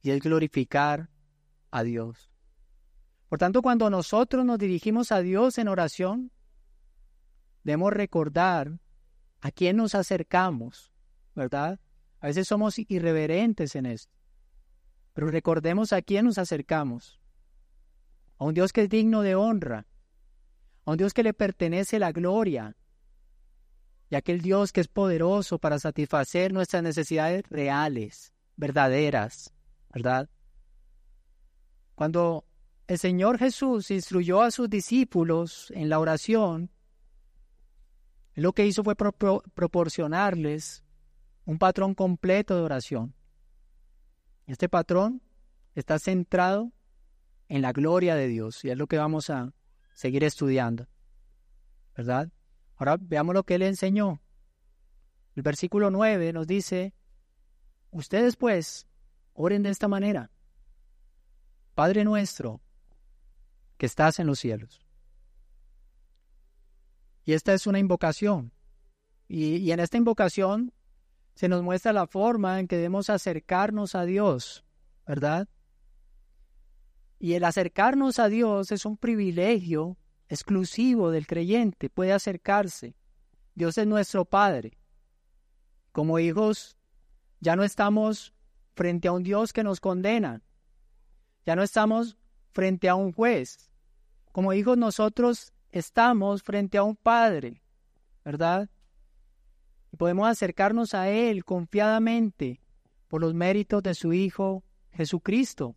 [0.00, 1.10] y es glorificar
[1.70, 2.30] a Dios.
[3.28, 6.32] Por tanto, cuando nosotros nos dirigimos a Dios en oración,
[7.62, 8.80] debemos recordar
[9.40, 10.92] a quién nos acercamos,
[11.34, 11.78] ¿verdad?
[12.20, 14.12] A veces somos irreverentes en esto,
[15.12, 17.20] pero recordemos a quién nos acercamos.
[18.38, 19.86] A un Dios que es digno de honra,
[20.84, 22.76] a un Dios que le pertenece la gloria,
[24.10, 29.52] y aquel Dios que es poderoso para satisfacer nuestras necesidades reales, verdaderas,
[29.92, 30.30] ¿verdad?
[31.94, 32.47] Cuando
[32.88, 36.70] el Señor Jesús instruyó a sus discípulos en la oración,
[38.34, 40.82] lo que hizo fue proporcionarles
[41.44, 43.14] un patrón completo de oración.
[44.46, 45.20] Este patrón
[45.74, 46.72] está centrado
[47.48, 49.52] en la gloria de Dios y es lo que vamos a
[49.92, 50.88] seguir estudiando,
[51.94, 52.32] ¿verdad?
[52.76, 54.22] Ahora veamos lo que él enseñó.
[55.34, 56.94] El versículo 9 nos dice,
[57.90, 58.86] ustedes pues
[59.34, 60.30] oren de esta manera.
[61.74, 62.62] Padre nuestro,
[63.78, 64.84] que estás en los cielos.
[67.24, 68.52] Y esta es una invocación.
[69.28, 70.72] Y, y, en esta invocación
[71.34, 74.64] se nos muestra la forma en que debemos acercarnos a Dios,
[75.06, 75.48] ¿verdad?
[77.18, 79.96] Y el acercarnos a Dios es un privilegio
[80.28, 82.94] exclusivo del creyente, puede acercarse.
[83.54, 84.78] Dios es nuestro Padre.
[85.92, 86.76] Como hijos,
[87.40, 88.34] ya no estamos
[88.74, 90.42] frente a un Dios que nos condena.
[91.44, 92.17] Ya no estamos
[92.52, 93.70] frente a un juez.
[94.32, 97.62] Como hijos nosotros estamos frente a un Padre,
[98.24, 98.68] ¿verdad?
[99.92, 102.60] Y podemos acercarnos a Él confiadamente
[103.08, 105.76] por los méritos de su Hijo Jesucristo.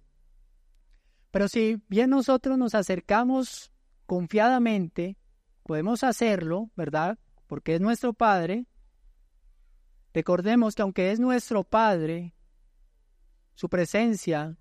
[1.31, 3.71] Pero si bien nosotros nos acercamos
[4.05, 5.17] confiadamente,
[5.63, 7.17] podemos hacerlo, ¿verdad?
[7.47, 8.65] Porque es nuestro Padre.
[10.13, 12.35] Recordemos que aunque es nuestro Padre,
[13.55, 14.57] su presencia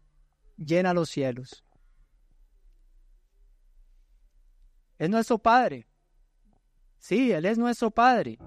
[0.56, 1.64] llena los cielos.
[5.00, 5.86] Es nuestro Padre.
[6.98, 8.38] Sí, Él es nuestro Padre.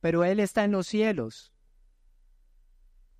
[0.00, 1.54] Pero Él está en los cielos.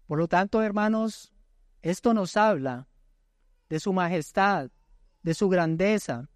[0.07, 1.33] Por lo tanto, hermanos,
[1.81, 2.87] esto nos habla
[3.71, 4.73] de su majestad,
[5.23, 6.29] de su grandeza.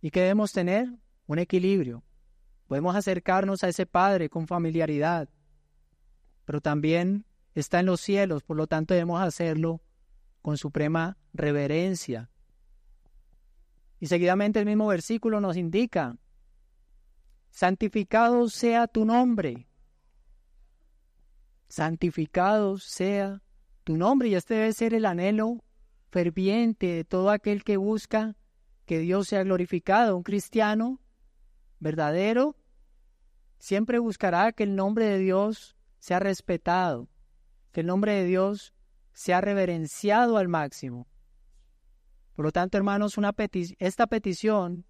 [0.00, 0.88] ¿Y que debemos tener?
[1.26, 2.02] Un equilibrio.
[2.66, 5.28] Podemos acercarnos a ese Padre con familiaridad,
[6.44, 7.24] pero también
[7.54, 9.80] está en los cielos, por lo tanto debemos hacerlo
[10.40, 12.31] con suprema reverencia.
[14.02, 16.18] Y seguidamente el mismo versículo nos indica,
[17.50, 19.68] santificado sea tu nombre,
[21.68, 23.40] santificado sea
[23.84, 25.62] tu nombre, y este debe ser el anhelo
[26.10, 28.34] ferviente de todo aquel que busca
[28.86, 30.16] que Dios sea glorificado.
[30.16, 31.00] Un cristiano
[31.78, 32.56] verdadero
[33.60, 37.08] siempre buscará que el nombre de Dios sea respetado,
[37.70, 38.74] que el nombre de Dios
[39.12, 41.06] sea reverenciado al máximo.
[42.34, 43.34] Por lo tanto, hermanos, una
[43.78, 44.84] esta petición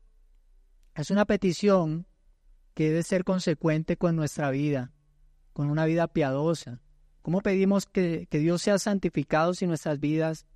[0.94, 2.06] es una petición
[2.74, 4.92] que debe ser consecuente con nuestra vida,
[5.52, 6.80] con una vida piadosa.
[7.22, 10.46] ¿Cómo pedimos que, que Dios sea santificado si nuestras vidas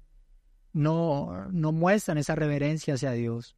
[0.76, 3.56] no, no muestran esa reverencia hacia Dios.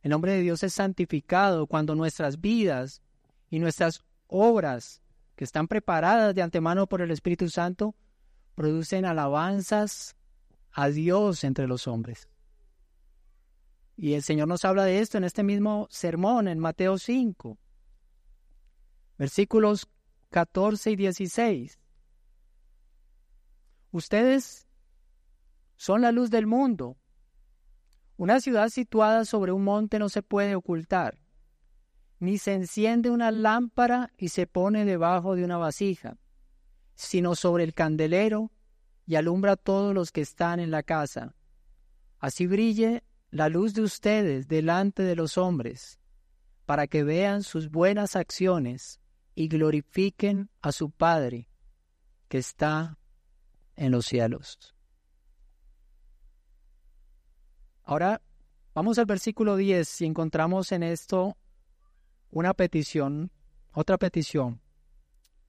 [0.00, 3.02] El nombre de Dios es santificado cuando nuestras vidas
[3.50, 5.02] y nuestras obras
[5.36, 7.94] que están preparadas de antemano por el Espíritu Santo
[8.54, 10.16] producen alabanzas
[10.72, 12.28] a Dios entre los hombres.
[13.96, 17.58] Y el Señor nos habla de esto en este mismo sermón, en Mateo 5,
[19.18, 19.88] versículos
[20.30, 21.78] 14 y 16.
[23.90, 24.66] Ustedes
[25.76, 26.96] son la luz del mundo.
[28.16, 31.18] Una ciudad situada sobre un monte no se puede ocultar,
[32.18, 36.16] ni se enciende una lámpara y se pone debajo de una vasija,
[36.94, 38.50] sino sobre el candelero
[39.06, 41.34] y alumbra a todos los que están en la casa.
[42.18, 45.98] Así brille la luz de ustedes delante de los hombres,
[46.66, 49.00] para que vean sus buenas acciones
[49.34, 51.48] y glorifiquen a su Padre
[52.28, 52.98] que está
[53.74, 54.74] en los cielos.
[57.84, 58.20] Ahora
[58.74, 61.38] vamos al versículo 10 y encontramos en esto
[62.30, 63.30] una petición,
[63.72, 64.60] otra petición.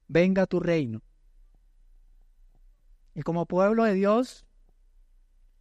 [0.08, 1.02] Venga tu reino.
[3.14, 4.46] Y como pueblo de Dios,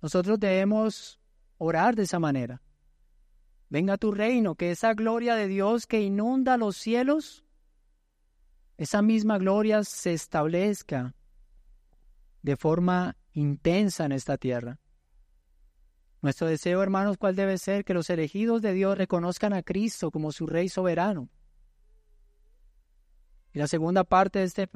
[0.01, 1.19] nosotros debemos
[1.63, 2.61] orar de esa manera.
[3.69, 7.45] Venga tu reino, que esa gloria de Dios que inunda los cielos,
[8.77, 11.15] esa misma gloria se establezca
[12.43, 14.81] de forma intensa en esta tierra.
[16.21, 17.85] Nuestro deseo, hermanos, ¿cuál debe ser?
[17.85, 21.29] Que los elegidos de Dios reconozcan a Cristo como su Rey soberano.
[23.53, 24.69] Y la segunda parte de este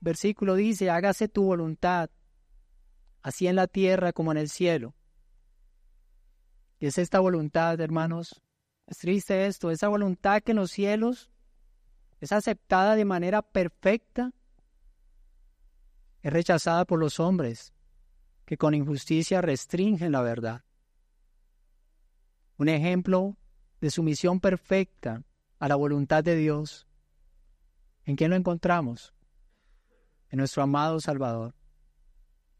[0.00, 2.10] versículo dice, hágase tu voluntad,
[3.22, 4.94] así en la tierra como en el cielo.
[6.78, 8.40] Y es esta voluntad, hermanos,
[8.86, 11.30] es triste esto, esa voluntad que en los cielos
[12.20, 14.32] es aceptada de manera perfecta,
[16.22, 17.72] es rechazada por los hombres
[18.44, 20.64] que con injusticia restringen la verdad.
[22.56, 23.36] Un ejemplo
[23.80, 25.22] de sumisión perfecta
[25.58, 26.86] a la voluntad de Dios.
[28.04, 29.14] ¿En quién lo encontramos?
[30.30, 31.54] En nuestro amado Salvador.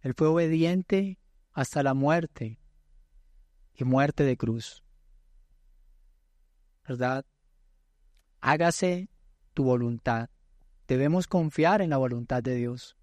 [0.03, 1.19] Él fue obediente
[1.53, 2.59] hasta la muerte
[3.79, 4.83] y muerte de cruz.
[6.87, 7.24] ¿Verdad?
[8.41, 9.09] Hágase
[9.55, 10.31] tu voluntad.
[10.89, 12.97] Debemos confiar en la voluntad de Dios.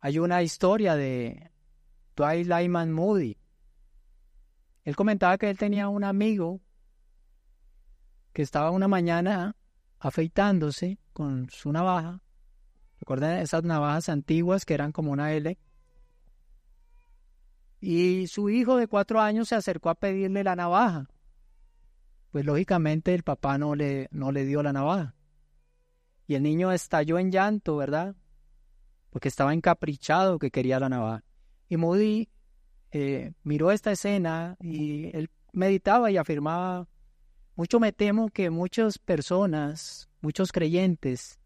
[0.00, 1.52] Hay una historia de
[2.16, 3.38] Dwight Lyman Moody.
[4.82, 6.60] Él comentaba que él tenía un amigo
[8.32, 9.54] que estaba una mañana
[10.00, 12.22] afeitándose con su navaja.
[12.98, 15.58] Recuerden esas navajas antiguas que eran como una L.
[17.80, 21.08] Y su hijo de cuatro años se acercó a pedirle la navaja.
[22.30, 25.14] Pues lógicamente el papá no le, no le dio la navaja.
[26.26, 28.14] Y el niño estalló en llanto, ¿verdad?
[29.10, 31.24] porque estaba encaprichado que quería la navaja.
[31.68, 32.28] Y Moody
[32.92, 36.88] eh, miró esta escena y él meditaba y afirmaba,
[37.56, 41.40] mucho me temo que muchas personas, muchos creyentes,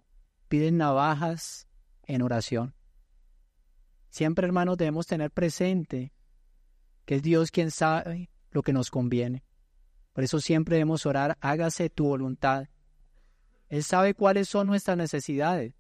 [0.49, 1.66] piden navajas
[2.07, 2.74] en oración.
[4.11, 6.12] Siempre, hermanos, debemos tener presente
[7.05, 9.44] que es Dios quien sabe lo que nos conviene.
[10.12, 12.68] Por eso siempre debemos orar, hágase tu voluntad.
[13.68, 15.74] Él sabe cuáles son nuestras necesidades.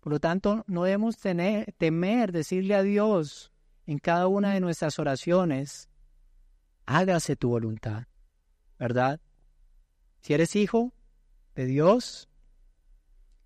[0.00, 3.52] Por lo tanto, no debemos tener, temer decirle a Dios
[3.86, 5.88] en cada una de nuestras oraciones,
[6.84, 8.04] hágase tu voluntad,
[8.78, 9.20] ¿verdad?
[10.20, 10.92] Si eres hijo
[11.54, 12.28] de Dios,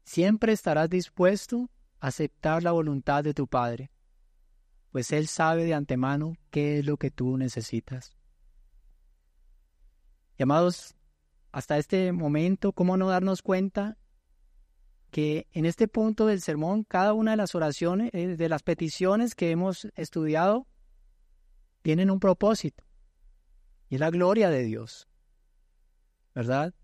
[0.05, 3.91] siempre estarás dispuesto a aceptar la voluntad de tu Padre,
[4.91, 8.17] pues Él sabe de antemano qué es lo que tú necesitas.
[10.37, 10.95] Y amados,
[11.53, 13.99] hasta este momento, ¿cómo no darnos cuenta
[15.11, 19.35] que en este punto del sermón, cada una de las oraciones, eh, de las peticiones
[19.35, 20.67] que hemos estudiado,
[21.83, 22.85] tienen un propósito.
[23.89, 25.09] Y es la gloria de Dios.
[26.35, 26.75] ¿Verdad?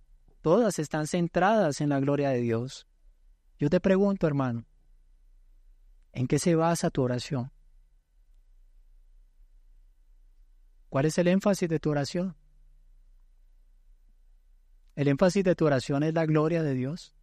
[0.41, 2.87] Todas están centradas en la gloria de Dios.
[3.59, 4.67] Yo te pregunto, hermano,
[6.13, 7.53] ¿en qué se basa tu oración?
[10.95, 12.37] ¿Cuál es el énfasis de tu oración?
[14.95, 17.17] ¿El énfasis de tu oración es la gloria de Dios?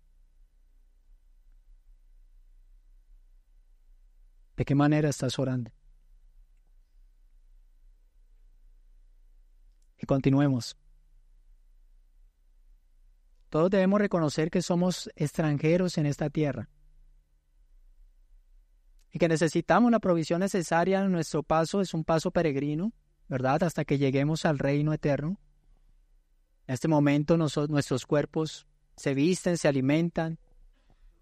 [4.58, 5.72] ¿De qué manera estás orando?
[10.00, 10.76] Y continuemos.
[13.48, 16.68] Todos debemos reconocer que somos extranjeros en esta tierra
[19.14, 21.08] y que necesitamos la provisión necesaria.
[21.08, 22.92] Nuestro paso es un paso peregrino,
[23.32, 23.64] ¿verdad?
[23.64, 25.40] Hasta que lleguemos al reino eterno.
[26.68, 28.68] En este momento nuestros cuerpos
[28.98, 30.38] se visten, se alimentan,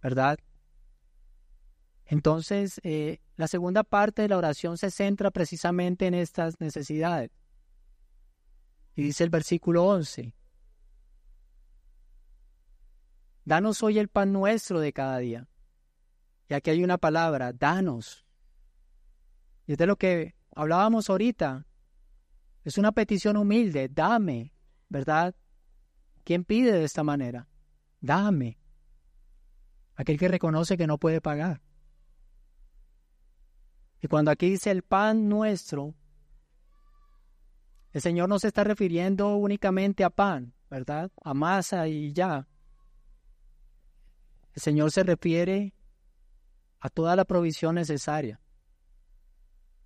[0.01, 0.39] ¿verdad?
[2.07, 7.29] Entonces, eh, la segunda parte de la oración se centra precisamente en estas necesidades.
[8.95, 10.33] Y dice el versículo 11,
[13.45, 15.47] Danos hoy el pan nuestro de cada día.
[16.47, 18.25] Y aquí hay una palabra, danos.
[19.67, 21.67] Y es de lo que hablábamos ahorita.
[22.69, 24.53] Es una petición humilde, dame,
[24.89, 25.33] ¿verdad?
[26.23, 27.47] ¿Quién pide de esta manera?
[27.99, 28.59] Dame.
[29.95, 31.63] Aquel que reconoce que no puede pagar.
[34.03, 35.95] Y cuando aquí dice el pan nuestro,
[37.91, 41.11] el Señor no se está refiriendo únicamente a pan, ¿verdad?
[41.23, 42.47] A masa y ya.
[44.53, 45.73] El Señor se refiere
[46.79, 48.39] a toda la provisión necesaria.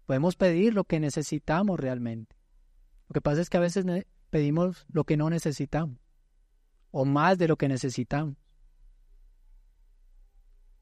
[0.05, 2.42] Podemos pedir lo que necesitamos realmente.
[3.13, 3.85] Lo que pasa es que a veces
[4.31, 5.99] pedimos lo que no necesitamos
[6.89, 8.37] o más de lo que necesitamos.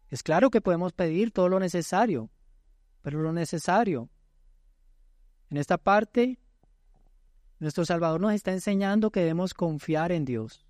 [0.07, 2.29] Es claro que podemos pedir todo lo necesario,
[3.01, 4.09] pero lo necesario.
[5.49, 6.39] En esta parte,
[7.59, 10.65] nuestro Salvador nos está enseñando que debemos confiar en Dios.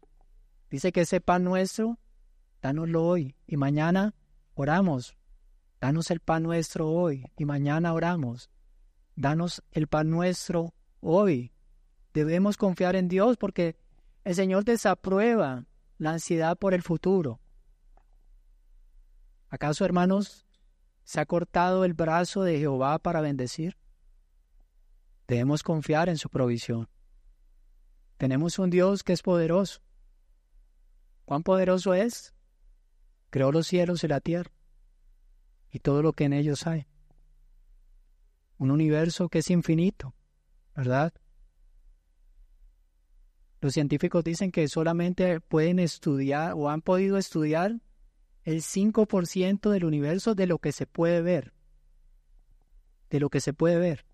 [0.72, 2.00] Dice que ese pan nuestro,
[2.64, 4.16] dánoslo hoy y mañana
[4.56, 5.16] oramos.
[5.80, 8.50] Danos el pan nuestro hoy y mañana oramos.
[9.16, 11.51] Danos el pan nuestro hoy.
[12.14, 13.76] Debemos confiar en Dios porque
[14.24, 15.66] el Señor desaprueba
[15.98, 17.40] la ansiedad por el futuro.
[19.50, 20.46] ¿Acaso, hermanos,
[21.04, 23.78] ¿Se ha cortado el brazo de Jehová para bendecir?
[25.28, 26.88] Debemos confiar en su provisión.
[28.18, 29.82] Tenemos un Dios que es poderoso.
[31.26, 32.34] ¿Cuán poderoso es?
[33.30, 34.52] Creó los cielos y la tierra
[35.70, 36.88] y todo lo que en ellos hay.
[38.58, 40.14] Un universo que es infinito,
[40.76, 41.14] ¿verdad?
[43.62, 47.80] Los científicos dicen que solamente pueden estudiar o han podido estudiar
[48.44, 51.54] el 5% del universo de lo que se puede ver.
[53.12, 54.06] De lo que se puede ver.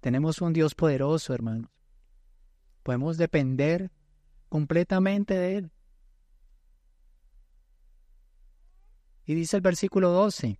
[0.00, 1.70] Tenemos un Dios poderoso, hermanos.
[2.84, 3.90] Podemos depender
[4.48, 5.72] completamente de Él.
[9.24, 10.58] Y dice el versículo 12,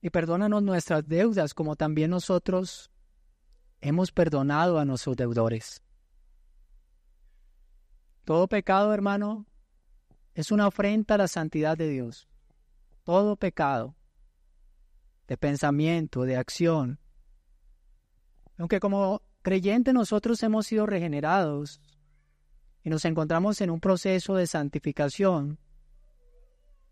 [0.00, 2.90] y perdónanos nuestras deudas como también nosotros
[3.80, 5.82] hemos perdonado a nuestros deudores.
[8.24, 9.46] Todo pecado, hermano,
[10.34, 12.28] es una afrenta a la santidad de Dios.
[13.04, 13.94] Todo pecado,
[15.28, 16.98] de pensamiento, de acción.
[18.58, 21.80] Aunque como creyentes nosotros hemos sido regenerados
[22.82, 25.58] y nos encontramos en un proceso de santificación,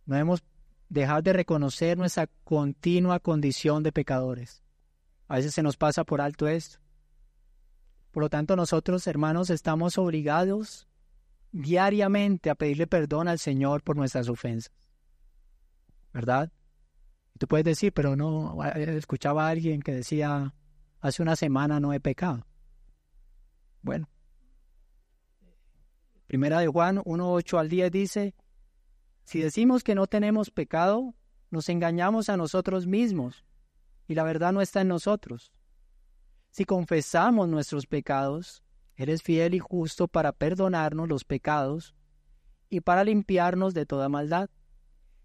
[0.06, 0.42] no debemos
[0.88, 4.63] dejar de reconocer nuestra continua condición de pecadores.
[5.34, 6.78] A veces se nos pasa por alto esto.
[8.12, 10.86] Por lo tanto, nosotros, hermanos, estamos obligados
[11.50, 14.72] diariamente a pedirle perdón al Señor por nuestras ofensas.
[16.12, 16.52] ¿Verdad?
[17.36, 20.54] Tú puedes decir, pero no, escuchaba a alguien que decía,
[21.00, 22.46] hace una semana no he pecado.
[23.82, 24.08] Bueno,
[26.28, 28.34] Primera de Juan 1.8 al 10 dice,
[29.24, 31.12] si decimos que no tenemos pecado,
[31.50, 33.44] nos engañamos a nosotros mismos
[34.06, 35.52] y la verdad no está en nosotros.
[36.50, 38.62] Si confesamos nuestros pecados,
[38.96, 41.94] eres fiel y justo para perdonarnos los pecados
[42.68, 44.50] y para limpiarnos de toda maldad.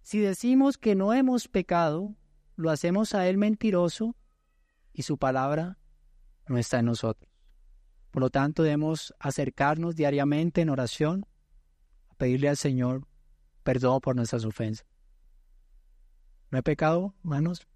[0.02, 2.16] Si decimos que no hemos pecado,
[2.56, 4.16] lo hacemos a Él mentiroso
[4.92, 5.78] y su palabra
[6.48, 7.32] no está en nosotros.
[8.12, 11.26] Por lo tanto, debemos acercarnos diariamente en oración
[12.10, 13.08] a pedirle al Señor
[13.64, 14.88] perdón por nuestras ofensas.
[16.50, 17.69] ¿No he pecado, hermanos?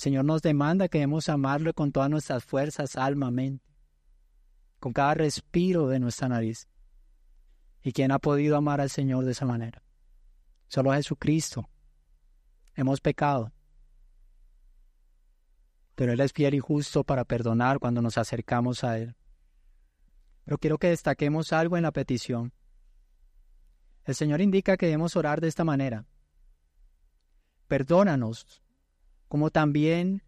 [0.00, 3.70] Señor nos demanda que debemos amarlo con todas nuestras fuerzas, alma, mente,
[4.78, 6.66] con cada respiro de nuestra nariz.
[7.82, 9.82] ¿Y quién ha podido amar al Señor de esa manera?
[10.68, 11.68] Solo Jesucristo.
[12.74, 13.52] Hemos pecado.
[15.96, 19.16] Pero Él es fiel y justo para perdonar cuando nos acercamos a Él.
[20.44, 22.54] Pero quiero que destaquemos algo en la petición.
[24.04, 26.06] El Señor indica que debemos orar de esta manera.
[27.68, 28.62] Perdónanos,
[29.30, 30.24] como también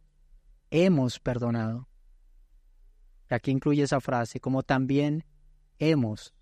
[0.71, 1.89] hemos perdonado.
[3.29, 5.25] Aquí incluye esa frase, como también
[5.81, 6.33] hemos.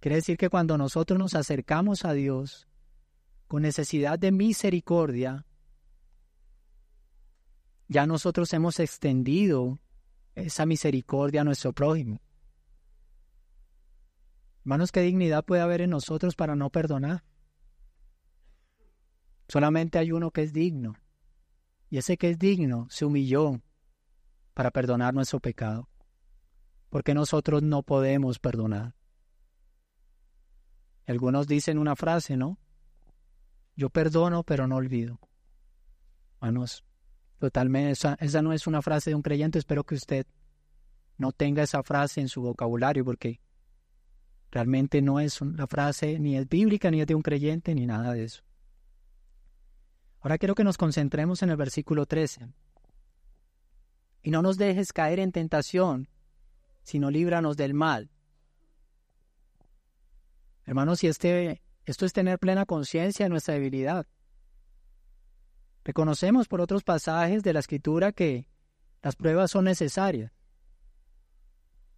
[0.00, 2.66] Quiere decir que cuando nosotros nos acercamos a Dios
[3.46, 5.46] con necesidad de misericordia,
[7.86, 9.78] ya nosotros hemos extendido
[10.34, 12.20] esa misericordia a nuestro prójimo.
[14.62, 17.22] Hermanos, ¿qué dignidad puede haber en nosotros para no perdonar?
[19.46, 20.96] Solamente hay uno que es digno.
[21.90, 23.60] Y ese que es digno se humilló
[24.54, 25.88] para perdonar nuestro pecado.
[26.88, 28.94] Porque nosotros no podemos perdonar.
[31.06, 32.58] Algunos dicen una frase, ¿no?
[33.76, 35.18] Yo perdono, pero no olvido.
[36.36, 36.84] Hermanos,
[37.38, 39.58] totalmente, esa, esa no es una frase de un creyente.
[39.58, 40.26] Espero que usted
[41.18, 43.40] no tenga esa frase en su vocabulario, porque
[44.50, 48.12] Realmente no es una frase ni es bíblica, ni es de un creyente, ni nada
[48.12, 48.42] de eso.
[50.20, 52.48] Ahora quiero que nos concentremos en el versículo 13.
[54.22, 56.08] Y no nos dejes caer en tentación,
[56.82, 58.10] sino líbranos del mal.
[60.66, 64.06] Hermanos, si este, esto es tener plena conciencia de nuestra debilidad.
[65.84, 68.46] Reconocemos por otros pasajes de la Escritura que
[69.02, 70.30] las pruebas son necesarias.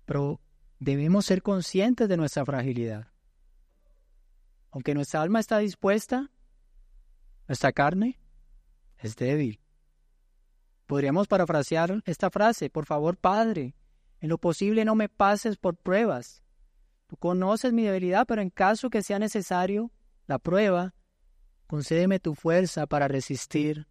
[0.05, 0.41] Pero
[0.79, 3.09] debemos ser conscientes de nuestra fragilidad.
[4.70, 6.31] Aunque nuestra alma está dispuesta,
[7.53, 8.19] nuestra carne
[8.97, 9.61] es débil.
[10.87, 13.77] Podríamos parafrasear esta frase, por favor, Padre,
[14.21, 16.43] en lo posible no me pases por pruebas.
[17.09, 19.93] Tú conoces mi debilidad, pero en caso que sea necesario
[20.27, 20.95] la prueba,
[21.67, 23.87] concédeme tu fuerza para resistir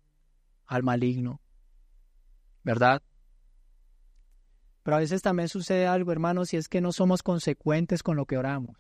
[0.66, 1.39] al maligno.
[2.64, 3.03] ¿Verdad?
[4.82, 8.26] Pero a veces también sucede algo, hermanos, y es que no somos consecuentes con lo
[8.26, 8.76] que oramos.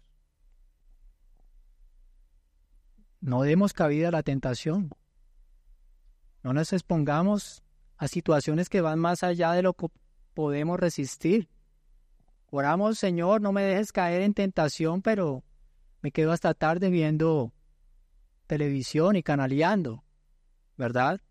[3.21, 4.89] No demos cabida a la tentación.
[6.41, 7.63] No nos expongamos
[7.97, 9.87] a situaciones que van más allá de lo que
[10.33, 11.47] podemos resistir.
[12.49, 15.43] Oramos, Señor, no me dejes caer en tentación, pero
[16.01, 17.53] me quedo hasta tarde viendo
[18.47, 20.03] televisión y canaleando,
[20.75, 21.21] ¿verdad?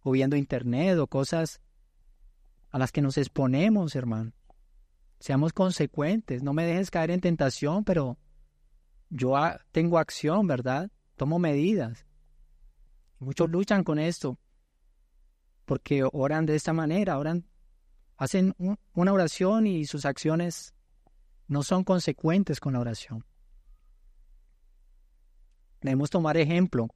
[0.00, 1.60] O viendo internet o cosas
[2.70, 4.32] a las que nos exponemos, hermano.
[5.18, 8.16] Seamos consecuentes, no me dejes caer en tentación, pero
[9.10, 9.34] yo
[9.72, 10.90] tengo acción, ¿verdad?
[11.22, 12.04] Tomo medidas.
[13.20, 14.40] Muchos luchan con esto
[15.66, 17.46] porque oran de esta manera, oran,
[18.16, 18.56] hacen
[18.92, 20.74] una oración y sus acciones
[21.46, 23.24] no son consecuentes con la oración.
[25.80, 26.88] Debemos tomar ejemplo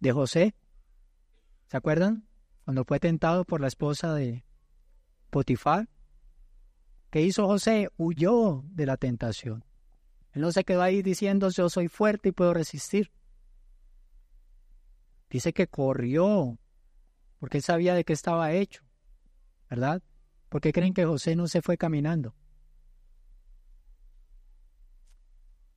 [0.00, 0.56] de José.
[1.68, 2.26] ¿Se acuerdan?
[2.64, 4.44] cuando fue tentado por la esposa de
[5.30, 5.88] Potifar,
[7.10, 7.88] ¿qué hizo José?
[7.98, 9.64] Huyó de la tentación.
[10.32, 13.10] Él no se quedó ahí diciendo yo soy fuerte y puedo resistir.
[15.28, 16.58] Dice que corrió,
[17.38, 18.82] porque él sabía de qué estaba hecho,
[19.68, 20.02] ¿verdad?
[20.48, 22.34] ¿Por qué creen que José no se fue caminando?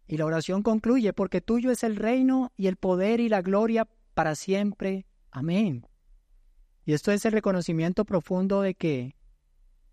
[0.08, 3.88] Y la oración concluye, porque tuyo es el reino y el poder y la gloria
[4.14, 5.06] para siempre.
[5.32, 5.88] Amén.
[6.86, 9.16] Y esto es el reconocimiento profundo de que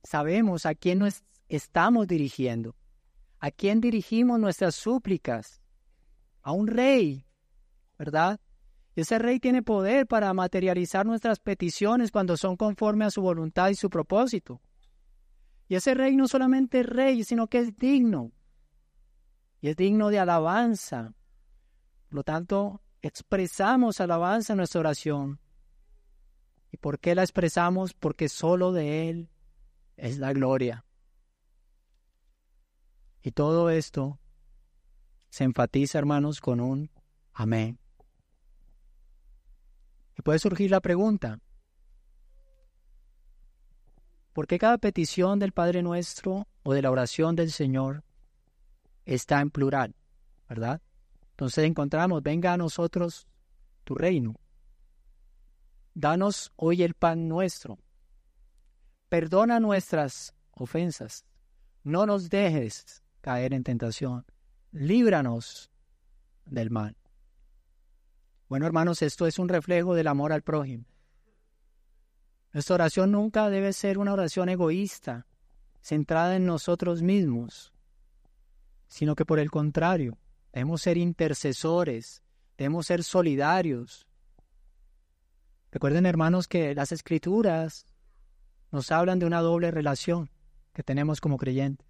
[0.02, 2.74] sabemos a quién nos estamos dirigiendo,
[3.40, 5.60] a quién dirigimos nuestras súplicas,
[6.42, 7.26] a un rey,
[7.98, 8.40] ¿verdad?
[8.94, 13.70] Y ese rey tiene poder para materializar nuestras peticiones cuando son conforme a su voluntad
[13.70, 14.60] y su propósito.
[15.68, 18.32] Y ese rey no solamente es rey, sino que es digno.
[19.60, 21.14] Y es digno de alabanza.
[22.08, 25.40] Por lo tanto, expresamos alabanza en nuestra oración
[26.72, 27.94] ¿Y por qué la expresamos?
[27.94, 29.30] Porque solo de Él
[29.96, 30.84] es la gloria.
[33.22, 34.18] Y todo esto
[35.28, 36.90] se enfatiza, hermanos, con un
[37.32, 37.78] amén.
[40.18, 41.38] Y puede surgir la pregunta,
[44.32, 48.04] ¿por qué cada petición del Padre Nuestro o de la oración del Señor
[49.04, 49.94] está en plural?
[50.48, 50.82] ¿Verdad?
[51.30, 53.26] Entonces encontramos, venga a nosotros
[53.84, 54.34] tu reino.
[55.94, 57.78] Danos hoy el pan nuestro.
[59.08, 61.24] Perdona nuestras ofensas.
[61.82, 64.24] No nos dejes caer en tentación.
[64.72, 65.70] Líbranos
[66.46, 66.96] del mal.
[68.48, 70.84] Bueno, hermanos, esto es un reflejo del amor al prójimo.
[72.52, 75.26] Nuestra oración nunca debe ser una oración egoísta,
[75.80, 77.72] centrada en nosotros mismos,
[78.88, 80.18] sino que por el contrario,
[80.52, 82.22] debemos ser intercesores,
[82.58, 84.08] debemos ser solidarios.
[85.70, 87.86] Recuerden, hermanos, que las escrituras
[88.72, 90.28] nos hablan de una doble relación
[90.74, 91.89] que tenemos como creyentes.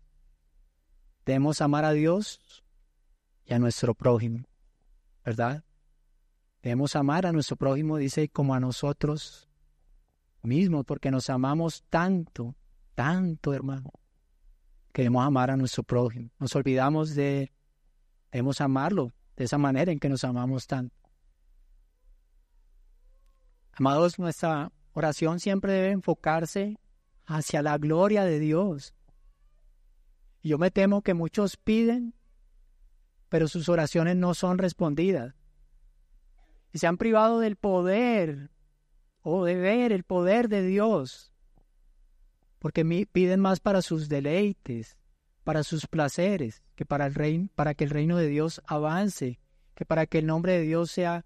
[1.24, 2.64] Debemos amar a Dios
[3.44, 4.44] y a nuestro prójimo,
[5.24, 5.64] ¿verdad?
[6.62, 9.48] Debemos amar a nuestro prójimo, dice, como a nosotros
[10.42, 12.54] mismos, porque nos amamos tanto,
[12.94, 13.90] tanto, hermano.
[14.92, 16.30] Queremos amar a nuestro prójimo.
[16.38, 17.52] Nos olvidamos de,
[18.32, 20.94] debemos amarlo de esa manera en que nos amamos tanto.
[23.72, 26.78] Amados, nuestra oración siempre debe enfocarse
[27.24, 28.94] hacia la gloria de Dios.
[30.48, 32.14] Yo me temo que muchos piden,
[33.28, 35.34] pero sus oraciones no son respondidas
[36.72, 38.50] y se han privado del poder
[39.22, 41.32] o de ver el poder de Dios,
[42.58, 44.96] porque piden más para sus deleites,
[45.44, 49.40] para sus placeres, que para, el reino, para que el reino de Dios avance,
[49.74, 51.24] que para que el nombre de Dios sea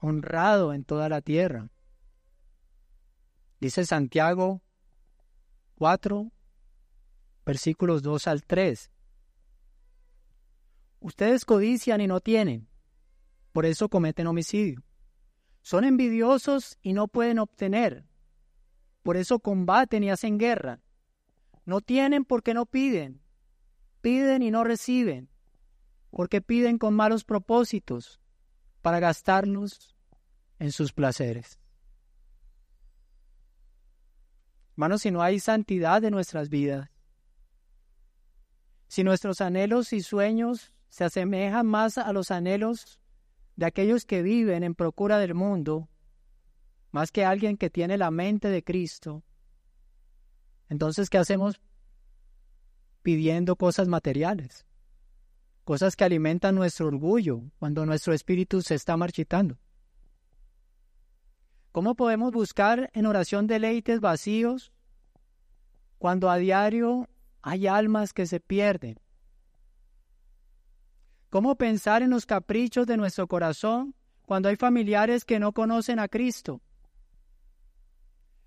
[0.00, 1.70] honrado en toda la tierra.
[3.60, 4.62] Dice Santiago
[5.76, 6.30] 4,
[7.44, 8.90] versículos 2 al 3.
[11.00, 12.68] Ustedes codician y no tienen
[13.54, 14.82] por eso cometen homicidio.
[15.62, 18.04] Son envidiosos y no pueden obtener.
[19.04, 20.82] Por eso combaten y hacen guerra.
[21.64, 23.22] No tienen porque no piden.
[24.00, 25.30] Piden y no reciben.
[26.10, 28.20] Porque piden con malos propósitos
[28.82, 29.94] para gastarlos
[30.58, 31.60] en sus placeres.
[34.72, 36.90] Hermanos, si no hay santidad en nuestras vidas,
[38.94, 43.00] si nuestros anhelos y sueños se asemejan más a los anhelos
[43.56, 45.88] de aquellos que viven en procura del mundo,
[46.92, 49.24] más que alguien que tiene la mente de Cristo,
[50.68, 51.60] entonces, ¿qué hacemos
[53.02, 54.64] pidiendo cosas materiales?
[55.64, 59.58] Cosas que alimentan nuestro orgullo cuando nuestro espíritu se está marchitando.
[61.72, 64.72] ¿Cómo podemos buscar en oración deleites vacíos
[65.98, 67.08] cuando a diario
[67.44, 68.98] hay almas que se pierden?
[71.28, 76.08] ¿Cómo pensar en los caprichos de nuestro corazón cuando hay familiares que no conocen a
[76.08, 76.62] Cristo?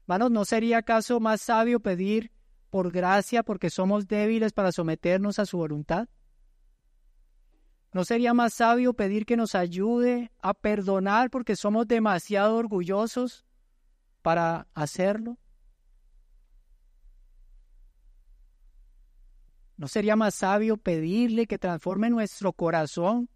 [0.02, 2.32] Hermanos, ¿no sería acaso más sabio pedir
[2.72, 6.10] por gracia porque somos débiles para someternos a su voluntad?
[7.94, 13.46] ¿No sería más sabio pedir que nos ayude a perdonar porque somos demasiado orgullosos
[14.24, 15.38] para hacerlo?
[19.78, 23.30] ¿No sería más sabio pedirle que transforme nuestro corazón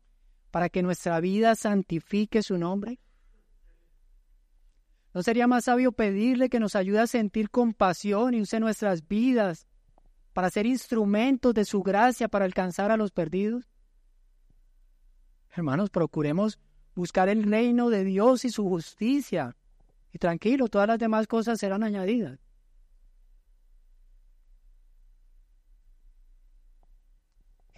[0.50, 3.00] para que nuestra vida santifique su nombre?
[5.14, 9.68] ¿No sería más sabio pedirle que nos ayude a sentir compasión y use nuestras vidas
[10.34, 13.70] para ser instrumentos de su gracia para alcanzar a los perdidos?
[15.52, 16.60] Hermanos, procuremos
[16.96, 19.56] buscar el reino de Dios y su justicia.
[20.14, 22.39] Y tranquilo, todas las demás cosas serán añadidas.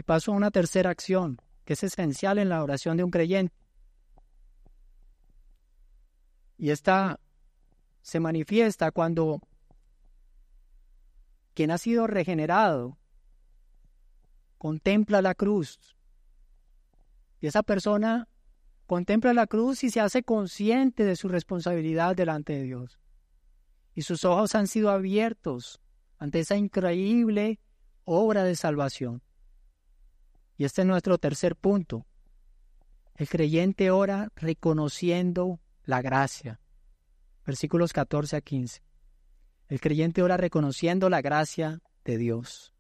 [0.06, 3.56] Paso a una tercera acción, que es esencial en la oración de un creyente.
[6.58, 7.20] Y esta
[8.02, 9.42] se manifiesta cuando
[11.54, 12.98] quien ha sido regenerado
[14.58, 15.80] contempla la cruz.
[17.40, 18.28] Y esa persona
[18.86, 23.00] contempla la cruz y se hace consciente de su responsabilidad delante de Dios.
[23.94, 25.82] Y sus ojos han sido abiertos
[26.18, 27.60] ante esa increíble
[28.06, 29.22] obra de salvación.
[30.58, 32.06] Y este es nuestro tercer punto.
[33.16, 36.60] El creyente ora reconociendo la gracia.
[37.46, 38.82] Versículos 14 a 15.
[39.68, 42.74] El creyente ora reconociendo la gracia de Dios.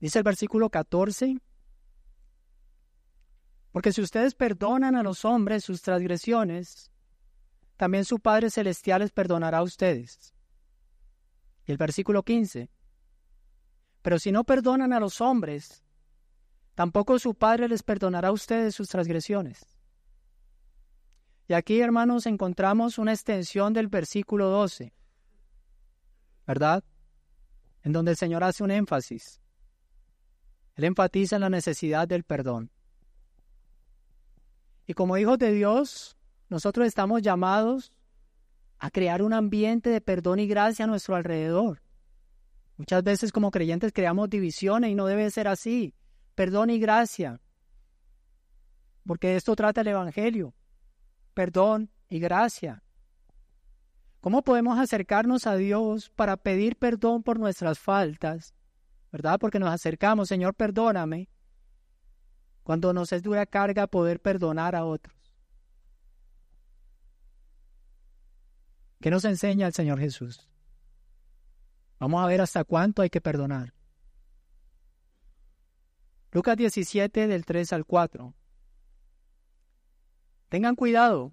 [0.00, 1.38] Dice el versículo 14,
[3.72, 6.92] porque si ustedes perdonan a los hombres sus transgresiones,
[7.76, 10.34] también su Padre Celestial les perdonará a ustedes.
[11.66, 12.70] Y el versículo 15,
[14.04, 15.82] Pero si no perdonan a los hombres,
[16.74, 19.64] tampoco su Padre les perdonará a ustedes sus transgresiones.
[21.48, 24.92] Y aquí, hermanos, encontramos una extensión del versículo 12,
[26.46, 26.84] ¿verdad?
[27.82, 29.40] En donde el Señor hace un énfasis.
[30.74, 32.70] Él enfatiza en la necesidad del perdón.
[34.86, 36.18] Y como hijos de Dios,
[36.50, 37.90] nosotros estamos llamados
[38.78, 41.83] a crear un ambiente de perdón y gracia a nuestro alrededor.
[42.76, 45.94] Muchas veces como creyentes creamos divisiones y no debe ser así.
[46.34, 47.40] Perdón y gracia.
[49.06, 50.54] Porque esto trata el Evangelio.
[51.34, 52.82] Perdón y gracia.
[54.20, 58.54] ¿Cómo podemos acercarnos a Dios para pedir perdón por nuestras faltas?
[59.12, 59.38] ¿Verdad?
[59.38, 61.28] Porque nos acercamos, Señor, perdóname.
[62.62, 65.14] Cuando nos es dura carga poder perdonar a otros.
[69.00, 70.48] ¿Qué nos enseña el Señor Jesús?
[72.04, 73.72] Vamos a ver hasta cuánto hay que perdonar.
[76.32, 78.34] Lucas 17 del 3 al 4.
[80.50, 81.32] Tengan cuidado.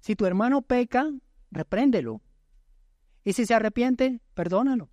[0.00, 1.12] Si tu hermano peca,
[1.50, 2.22] repréndelo.
[3.22, 4.88] Y si se arrepiente, perdónalo.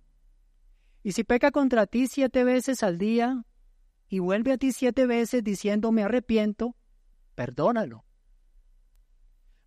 [1.02, 3.46] Y si peca contra ti siete veces al día
[4.06, 6.76] y vuelve a ti siete veces diciendo me arrepiento,
[7.34, 8.04] perdónalo.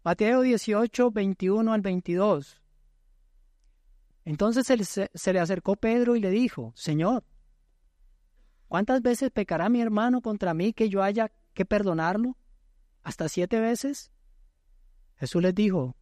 [0.03, 2.61] Mateo 18, 21 al 22.
[4.26, 7.23] Entonces se, le acercó Pedro y le dijo, Señor,
[8.67, 12.36] ¿cuántas veces pecará mi hermano contra mí que yo haya que perdonarlo?
[13.03, 14.11] ¿Hasta siete veces?
[15.17, 15.95] Jesús les dijo,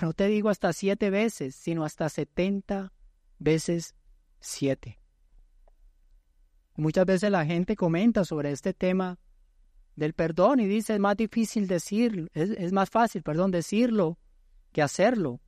[0.00, 2.92] no te digo hasta siete veces, sino hasta setenta
[3.38, 3.94] veces
[4.38, 5.00] siete.
[6.76, 9.18] Muchas veces la gente comenta sobre este tema
[9.96, 14.18] del perdón y dice es más difícil decirlo, es, es más fácil, perdón, decirlo
[14.72, 15.40] que hacerlo.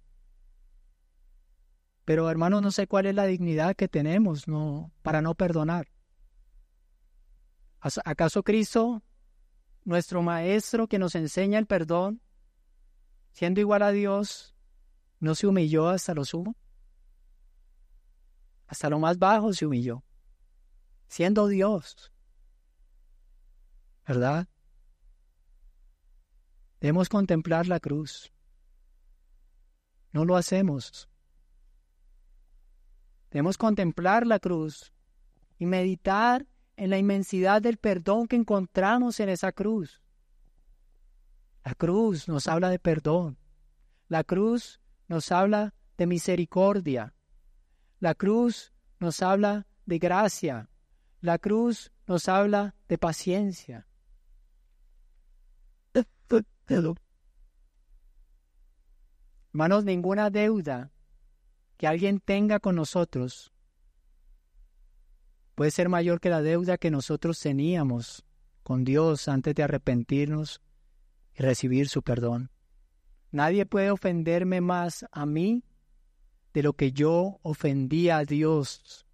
[2.05, 5.89] Pero hermanos, no sé cuál es la dignidad que tenemos no, para no perdonar.
[8.05, 9.03] ¿Acaso Cristo,
[9.85, 12.23] nuestro Maestro que nos enseña el perdón,
[13.33, 14.55] siendo igual a Dios,
[15.21, 16.57] no se humilló hasta lo sumo?
[18.67, 20.03] Hasta lo más bajo se humilló,
[21.09, 22.13] siendo Dios.
[24.07, 24.49] ¿Verdad?
[26.81, 28.31] Debemos contemplar la cruz.
[30.13, 31.09] No lo hacemos.
[33.35, 34.93] Debemos contemplar la cruz
[35.59, 40.01] y meditar en la inmensidad del perdón que encontramos en esa cruz.
[41.65, 43.37] La cruz nos habla de perdón.
[44.07, 47.13] La cruz nos habla de misericordia.
[47.99, 50.71] La cruz nos habla de gracia.
[51.21, 53.89] La cruz nos habla de paciencia.
[59.53, 60.94] Hermanos, ninguna deuda
[61.77, 63.53] que alguien tenga con nosotros
[65.55, 68.25] puede ser mayor que la deuda que nosotros teníamos
[68.63, 70.61] con Dios antes de arrepentirnos
[71.35, 72.51] y recibir su perdón.
[73.31, 75.65] Nadie puede ofenderme más a mí
[76.53, 79.07] de lo que yo ofendía a Dios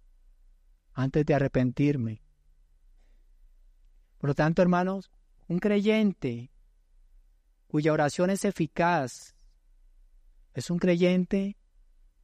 [0.93, 2.21] antes de arrepentirme.
[4.17, 5.11] Por lo tanto, hermanos,
[5.47, 6.51] un creyente
[7.67, 9.35] cuya oración es eficaz
[10.53, 11.57] es un creyente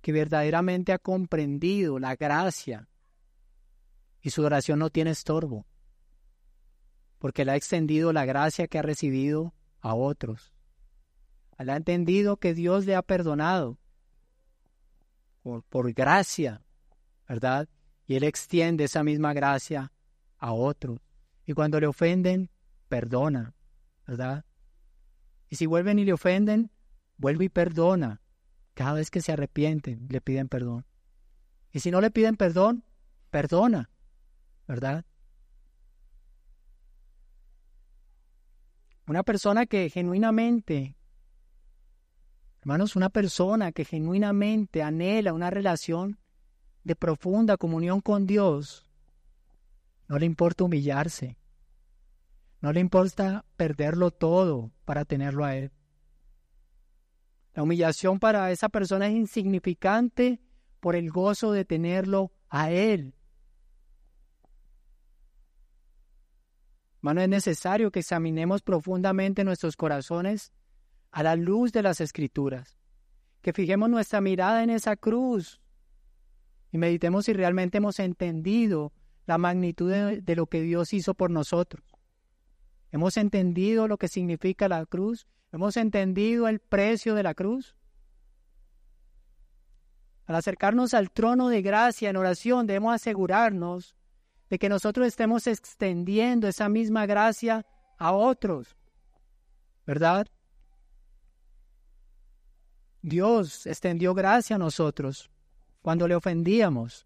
[0.01, 2.87] que verdaderamente ha comprendido la gracia
[4.21, 5.65] y su oración no tiene estorbo,
[7.19, 10.53] porque le ha extendido la gracia que ha recibido a otros.
[11.57, 13.77] Él ha entendido que Dios le ha perdonado
[15.41, 16.61] por, por gracia,
[17.27, 17.67] ¿verdad?
[18.05, 19.91] Y Él extiende esa misma gracia
[20.37, 20.99] a otros.
[21.45, 22.49] Y cuando le ofenden,
[22.87, 23.55] perdona,
[24.05, 24.45] ¿verdad?
[25.49, 26.71] Y si vuelven y le ofenden,
[27.17, 28.21] vuelve y perdona.
[28.77, 30.85] Cada vez que se arrepienten, le piden perdón.
[31.71, 32.83] Y si no le piden perdón,
[33.31, 33.89] perdona,
[34.67, 35.03] ¿verdad?
[39.07, 40.95] Una persona que genuinamente,
[42.61, 46.19] hermanos, una persona que genuinamente anhela una relación
[46.83, 48.87] de profunda comunión con Dios,
[50.07, 51.35] no le importa humillarse,
[52.61, 55.71] no le importa perderlo todo para tenerlo a Él.
[57.57, 60.39] La humillación para esa persona es insignificante
[60.79, 63.15] por el gozo de tenerlo a Él.
[66.97, 70.53] Hermano, es necesario que examinemos profundamente nuestros corazones
[71.09, 72.77] a la luz de las Escrituras,
[73.41, 75.59] que fijemos nuestra mirada en esa cruz
[76.71, 78.93] y meditemos si realmente hemos entendido
[79.25, 81.83] la magnitud de, de, lo que Dios hizo por nosotros.
[82.91, 87.75] Hemos entendido lo que significa la cruz ¿Hemos entendido el precio de la cruz?
[90.25, 93.95] Al acercarnos al trono de gracia en oración, debemos asegurarnos
[94.49, 97.65] de que nosotros estemos extendiendo esa misma gracia
[97.97, 98.75] a otros.
[99.85, 100.27] ¿Verdad?
[103.01, 105.29] Dios extendió gracia a nosotros
[105.81, 107.05] cuando le ofendíamos.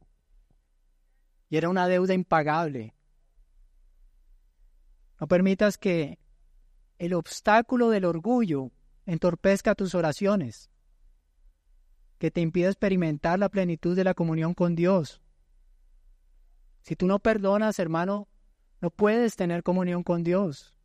[1.50, 2.96] Y era una deuda impagable.
[5.20, 6.18] No permitas que
[7.02, 8.70] el obstáculo del orgullo
[9.08, 10.70] entorpezca tus oraciones,
[12.20, 15.20] que te impida experimentar la plenitud de la comunión con Dios.
[16.84, 18.28] Si tú no perdonas, hermano,
[18.82, 20.76] no puedes tener comunión con Dios.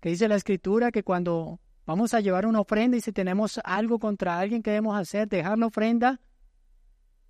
[0.00, 3.98] Que dice la Escritura que cuando vamos a llevar una ofrenda y si tenemos algo
[3.98, 6.20] contra alguien que debemos hacer, dejar la ofrenda,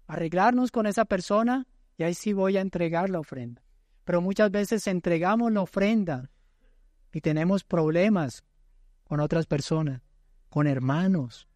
[0.08, 3.62] arreglarnos con esa persona y ahí sí voy a entregar la ofrenda.
[4.02, 6.32] Pero muchas veces entregamos la ofrenda
[7.14, 8.44] y tenemos problemas
[9.04, 10.02] con otras personas,
[10.48, 11.48] con hermanos.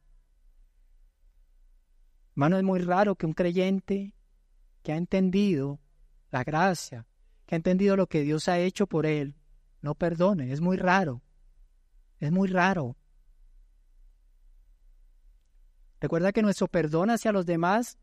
[2.30, 4.14] Hermano, es muy raro que un creyente
[4.84, 5.80] que ha entendido
[6.30, 7.06] la gracia,
[7.44, 9.34] que ha entendido lo que Dios ha hecho por él,
[9.82, 10.52] no perdone.
[10.52, 11.22] Es muy raro.
[12.20, 12.96] Es muy raro.
[16.00, 17.98] Recuerda que nuestro perdón hacia los demás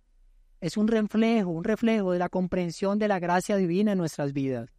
[0.59, 4.73] es un reflejo, un reflejo de la comprensión de la gracia divina en nuestras vidas.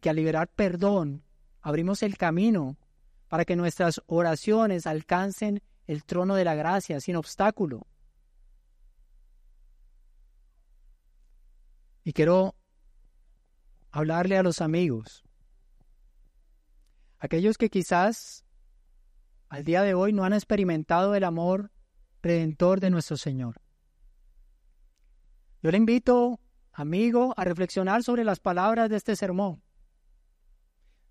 [0.00, 1.24] Que al liberar perdón,
[1.60, 2.76] abrimos el camino
[3.28, 7.86] para que nuestras oraciones alcancen el trono de la gracia sin obstáculo.
[12.04, 12.54] Y quiero
[13.90, 15.24] hablarle a los amigos,
[17.18, 18.44] aquellos que quizás
[19.48, 21.70] al día de hoy no han experimentado el amor
[22.22, 23.60] redentor de nuestro Señor.
[25.62, 26.40] Yo le invito,
[26.72, 29.62] amigo, a reflexionar sobre las palabras de este sermón.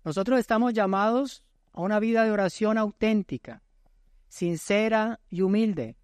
[0.04, 1.42] Nosotros estamos llamados
[1.72, 3.62] a una vida de oración auténtica,
[4.28, 5.96] sincera y humilde,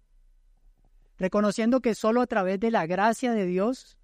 [1.17, 3.97] reconociendo que solo a través de la gracia de Dios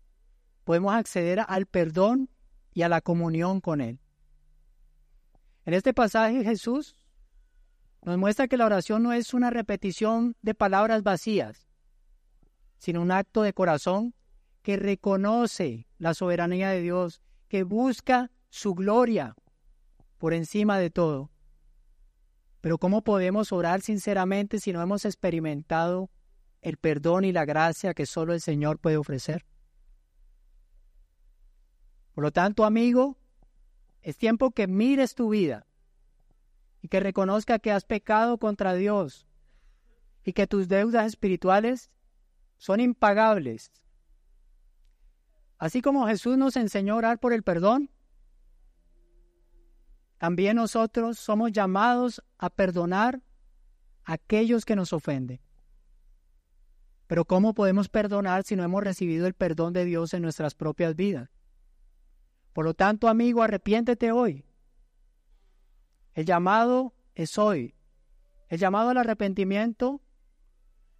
[0.64, 2.30] podemos acceder al perdón
[2.74, 4.00] y a la comunión con Él.
[5.66, 6.96] En este pasaje Jesús
[8.04, 11.68] nos muestra que la oración no es una repetición de palabras vacías,
[12.80, 14.16] sino un acto de corazón
[14.64, 19.36] que reconoce la soberanía de Dios, que busca su gloria
[20.22, 21.32] por encima de todo.
[22.61, 26.11] Pero ¿cómo podemos orar sinceramente si no hemos experimentado
[26.61, 29.47] el perdón y la gracia que solo el Señor puede ofrecer?
[32.13, 33.17] Por lo tanto, amigo,
[34.03, 35.65] es tiempo que mires tu vida
[36.84, 39.26] y que reconozca que has pecado contra Dios
[40.24, 41.89] y que tus deudas espirituales
[42.59, 43.72] son impagables
[45.61, 47.91] Así como Jesús nos enseñó a orar por el perdón,
[50.22, 53.24] también nosotros somos llamados a perdonar
[54.03, 55.41] a aquellos que nos ofenden.
[57.07, 60.95] Pero ¿cómo podemos perdonar si no hemos recibido el perdón de Dios en nuestras propias
[60.95, 61.32] vidas?
[62.53, 64.45] Por lo tanto, amigo, arrepiéntete hoy.
[66.13, 67.74] El llamado es hoy.
[68.47, 70.03] El llamado al arrepentimiento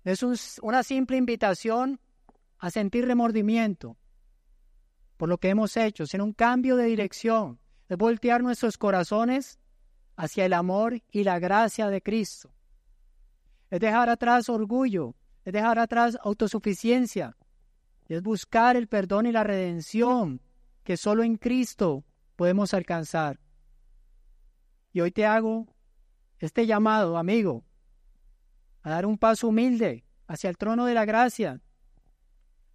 [0.04, 0.24] es
[0.64, 2.00] una simple invitación
[2.58, 4.00] a sentir remordimiento,
[5.18, 7.61] por lo que hemos hecho, sino un cambio de dirección,
[7.92, 9.60] de voltear nuestros corazones
[10.16, 12.50] hacia el amor y la gracia de Cristo.
[13.70, 15.14] Es dejar atrás orgullo,
[15.44, 17.36] es dejar atrás autosuficiencia,
[18.08, 20.40] es buscar el perdón y la redención
[20.86, 22.06] que solo en Cristo
[22.38, 23.42] podemos alcanzar.
[24.94, 25.68] Y hoy te hago
[26.40, 27.66] este llamado, amigo,
[28.84, 31.60] a dar un paso humilde hacia el trono de la gracia,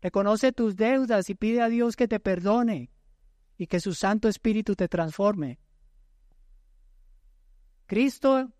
[0.03, 2.91] Reconoce tus deudas y pide a Dios que te perdone
[3.59, 5.59] y que su Santo Espíritu te transforme.
[7.87, 8.51] Cristo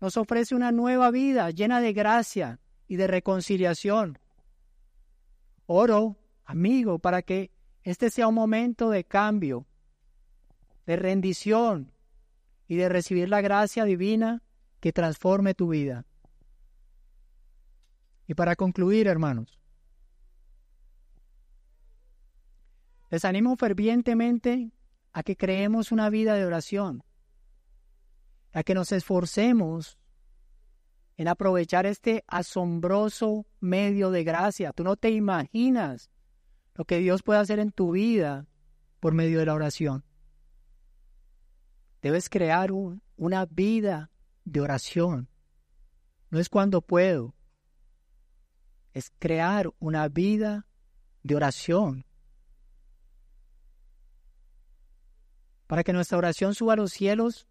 [0.00, 4.18] nos ofrece una nueva vida llena de gracia y de reconciliación.
[5.66, 7.50] Oro, amigo, para que
[7.82, 9.66] este sea un momento de cambio,
[10.86, 11.92] de rendición
[12.68, 14.42] y de recibir la gracia divina
[14.80, 16.04] que transforme tu vida.
[18.26, 19.60] Y para concluir, hermanos,
[23.16, 24.72] Les animo fervientemente
[25.14, 27.02] a que creemos una vida de oración,
[28.52, 29.98] a que nos esforcemos
[31.16, 34.74] en aprovechar este asombroso medio de gracia.
[34.74, 36.10] Tú no te imaginas
[36.74, 38.48] lo que Dios puede hacer en tu vida
[39.00, 40.04] por medio de la oración.
[42.02, 42.70] Debes crear
[43.16, 44.10] una vida
[44.44, 45.30] de oración.
[46.28, 47.34] No es cuando puedo,
[48.92, 50.66] es crear una vida
[51.22, 52.05] de oración.
[55.66, 57.48] Para que nuestra oración suba a los cielos,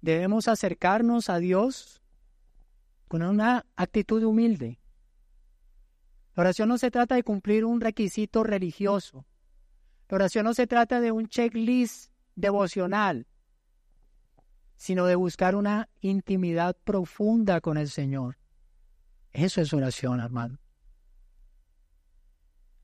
[0.00, 2.02] debemos acercarnos a Dios
[3.08, 4.80] con una actitud humilde,
[6.34, 9.26] La oración no se trata de cumplir un requisito religioso.
[10.08, 13.26] La oración no se trata de un checklist devocional,
[14.76, 18.38] sino de buscar una intimidad profunda con el Señor.
[19.30, 20.58] Eso es oración, hermano.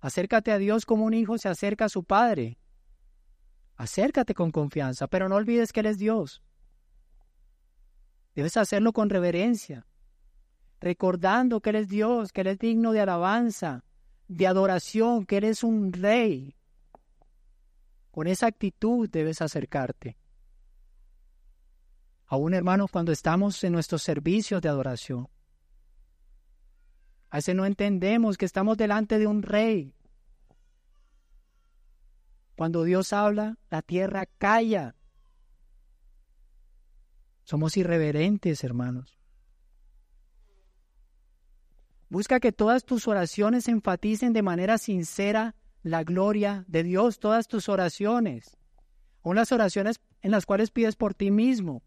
[0.01, 2.59] Acércate a Dios como un hijo se acerca a su Padre.
[3.79, 6.43] Acércate con confianza, pero no olvides que Él es Dios.
[8.35, 9.87] Debes hacerlo con reverencia,
[10.81, 13.85] recordando que Él es Dios, que Él es digno de alabanza,
[14.27, 16.57] de adoración, que Él es un rey.
[18.11, 20.19] Con esa actitud debes acercarte.
[22.27, 25.29] Aún hermanos, cuando estamos en nuestros servicios de adoración,
[27.31, 29.95] a veces no entendemos que estamos delante de un rey.
[32.59, 34.97] Cuando Dios habla, la tierra calla.
[37.45, 39.17] Somos irreverentes, hermanos.
[42.09, 45.55] Busca que todas tus oraciones enfaticen de manera sincera
[45.85, 48.57] la gloria de Dios, todas tus oraciones,
[49.23, 51.85] aun las oraciones en las cuales pides por ti mismo,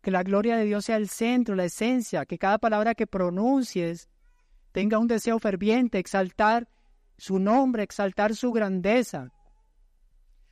[0.00, 4.08] que la gloria de Dios sea el centro, la esencia, que cada palabra que pronuncies
[4.72, 6.66] tenga un deseo ferviente, exaltar
[7.18, 9.34] su nombre, exaltar su grandeza.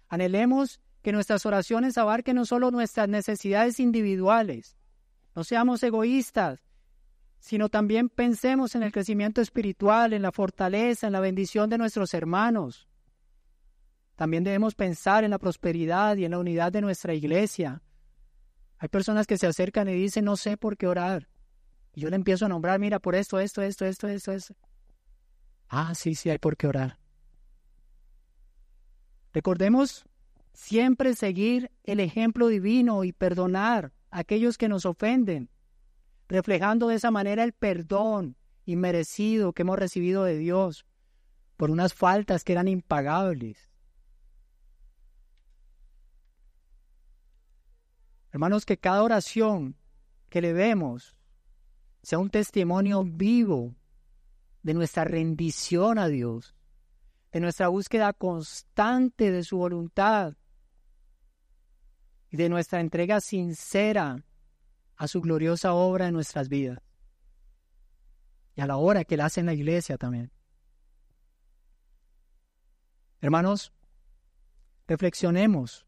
[0.08, 4.76] Anhelemos que nuestras oraciones abarquen no solo nuestras necesidades individuales,
[5.34, 6.60] no seamos egoístas,
[7.38, 12.14] sino también pensemos en el crecimiento espiritual, en la fortaleza, en la bendición de nuestros
[12.14, 12.88] hermanos.
[14.16, 17.82] También debemos pensar en la prosperidad y en la unidad de nuestra iglesia.
[18.78, 21.28] Hay personas que se acercan y dicen, no sé por qué orar.
[21.94, 24.54] Y yo le empiezo a nombrar, mira, por esto, esto, esto, esto, esto, esto.
[25.68, 26.98] Ah, sí, sí, hay por qué orar.
[29.36, 30.06] Recordemos
[30.54, 35.50] siempre seguir el ejemplo divino y perdonar a aquellos que nos ofenden
[36.26, 40.86] reflejando de esa manera el perdón inmerecido que hemos recibido de Dios
[41.58, 43.70] por unas faltas que eran impagables.
[48.32, 49.76] Hermanos, que cada oración
[50.30, 51.14] que le vemos
[52.02, 53.76] sea un testimonio vivo
[54.62, 56.55] de nuestra rendición a Dios,
[57.36, 60.38] de nuestra búsqueda constante de su voluntad
[62.30, 64.24] y de nuestra entrega sincera
[64.96, 66.78] a su gloriosa obra en nuestras vidas
[68.54, 70.32] y a la obra que Él hace en la iglesia también.
[73.20, 73.70] Hermanos,
[74.88, 75.86] reflexionemos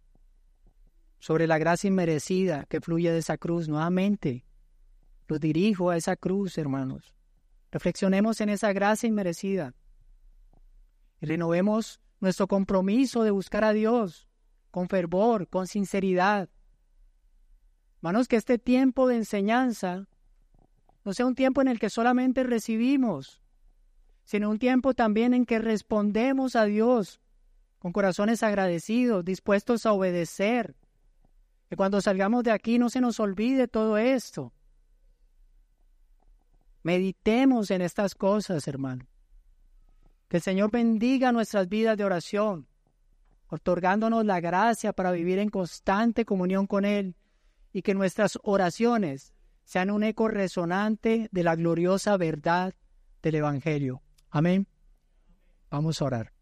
[1.18, 4.44] sobre la gracia inmerecida que fluye de esa cruz nuevamente.
[5.26, 7.14] Los dirijo a esa cruz, hermanos.
[7.70, 9.74] Reflexionemos en esa gracia inmerecida
[11.26, 14.28] renovemos nuestro compromiso de buscar a Dios
[14.70, 16.48] con fervor, con sinceridad,
[17.98, 20.06] Hermanos, que este tiempo de enseñanza
[21.04, 23.42] no sea un tiempo en el que solamente recibimos,
[24.22, 27.20] sino un tiempo también en que respondemos a Dios
[27.80, 30.76] con corazones agradecidos, dispuestos a obedecer.
[31.68, 34.52] Que cuando salgamos de aquí no se nos olvide todo esto.
[36.84, 39.07] Meditemos en estas cosas, hermano.
[40.28, 42.68] Que el Señor bendiga nuestras vidas de oración,
[43.48, 47.16] otorgándonos la gracia para vivir en constante comunión con Él
[47.72, 49.32] y que nuestras oraciones
[49.64, 52.74] sean un eco resonante de la gloriosa verdad
[53.22, 54.02] del Evangelio.
[54.30, 54.66] Amén.
[55.70, 56.32] Vamos a orar.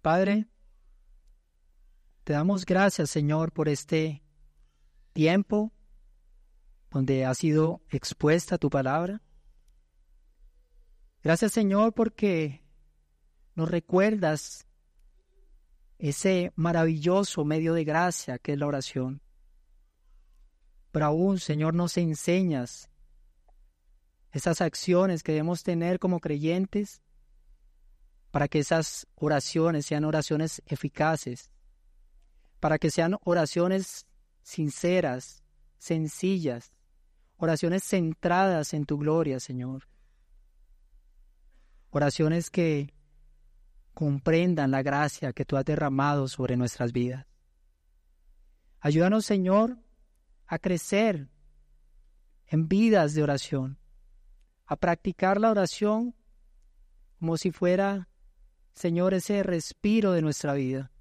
[0.00, 0.46] Padre,
[2.24, 4.22] te damos gracias, Señor, por este
[5.12, 5.72] tiempo
[6.92, 9.22] donde ha sido expuesta tu palabra.
[11.22, 12.62] Gracias, Señor, porque
[13.54, 14.66] nos recuerdas
[15.98, 19.22] ese maravilloso medio de gracia que es la oración.
[20.90, 22.90] Pero aún, Señor, nos enseñas
[24.32, 27.02] esas acciones que debemos tener como creyentes
[28.30, 31.50] para que esas oraciones sean oraciones eficaces,
[32.60, 34.06] para que sean oraciones
[34.42, 35.42] sinceras,
[35.78, 36.72] sencillas,
[37.42, 39.88] oraciones centradas en tu gloria, Señor.
[41.90, 42.94] Oraciones que
[43.94, 47.26] comprendan la gracia que tú has derramado sobre nuestras vidas.
[48.78, 49.76] Ayúdanos, Señor,
[50.46, 51.28] a crecer
[52.46, 53.76] en vidas de oración,
[54.64, 56.14] a practicar la oración
[57.18, 58.08] como si fuera,
[58.72, 60.92] Señor, ese respiro de nuestra vida.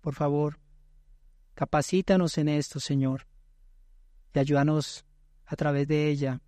[0.00, 0.58] Por favor,
[1.54, 3.26] capacítanos en esto, Señor,
[4.36, 5.06] y ayúdanos
[5.46, 6.42] a través de ella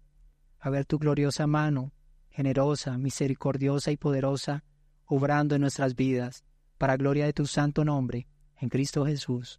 [0.60, 1.92] a ver tu gloriosa mano,
[2.30, 4.64] generosa, misericordiosa y poderosa,
[5.06, 6.44] obrando en nuestras vidas,
[6.76, 8.28] para gloria de tu santo nombre,
[8.60, 9.56] en Cristo Jesús.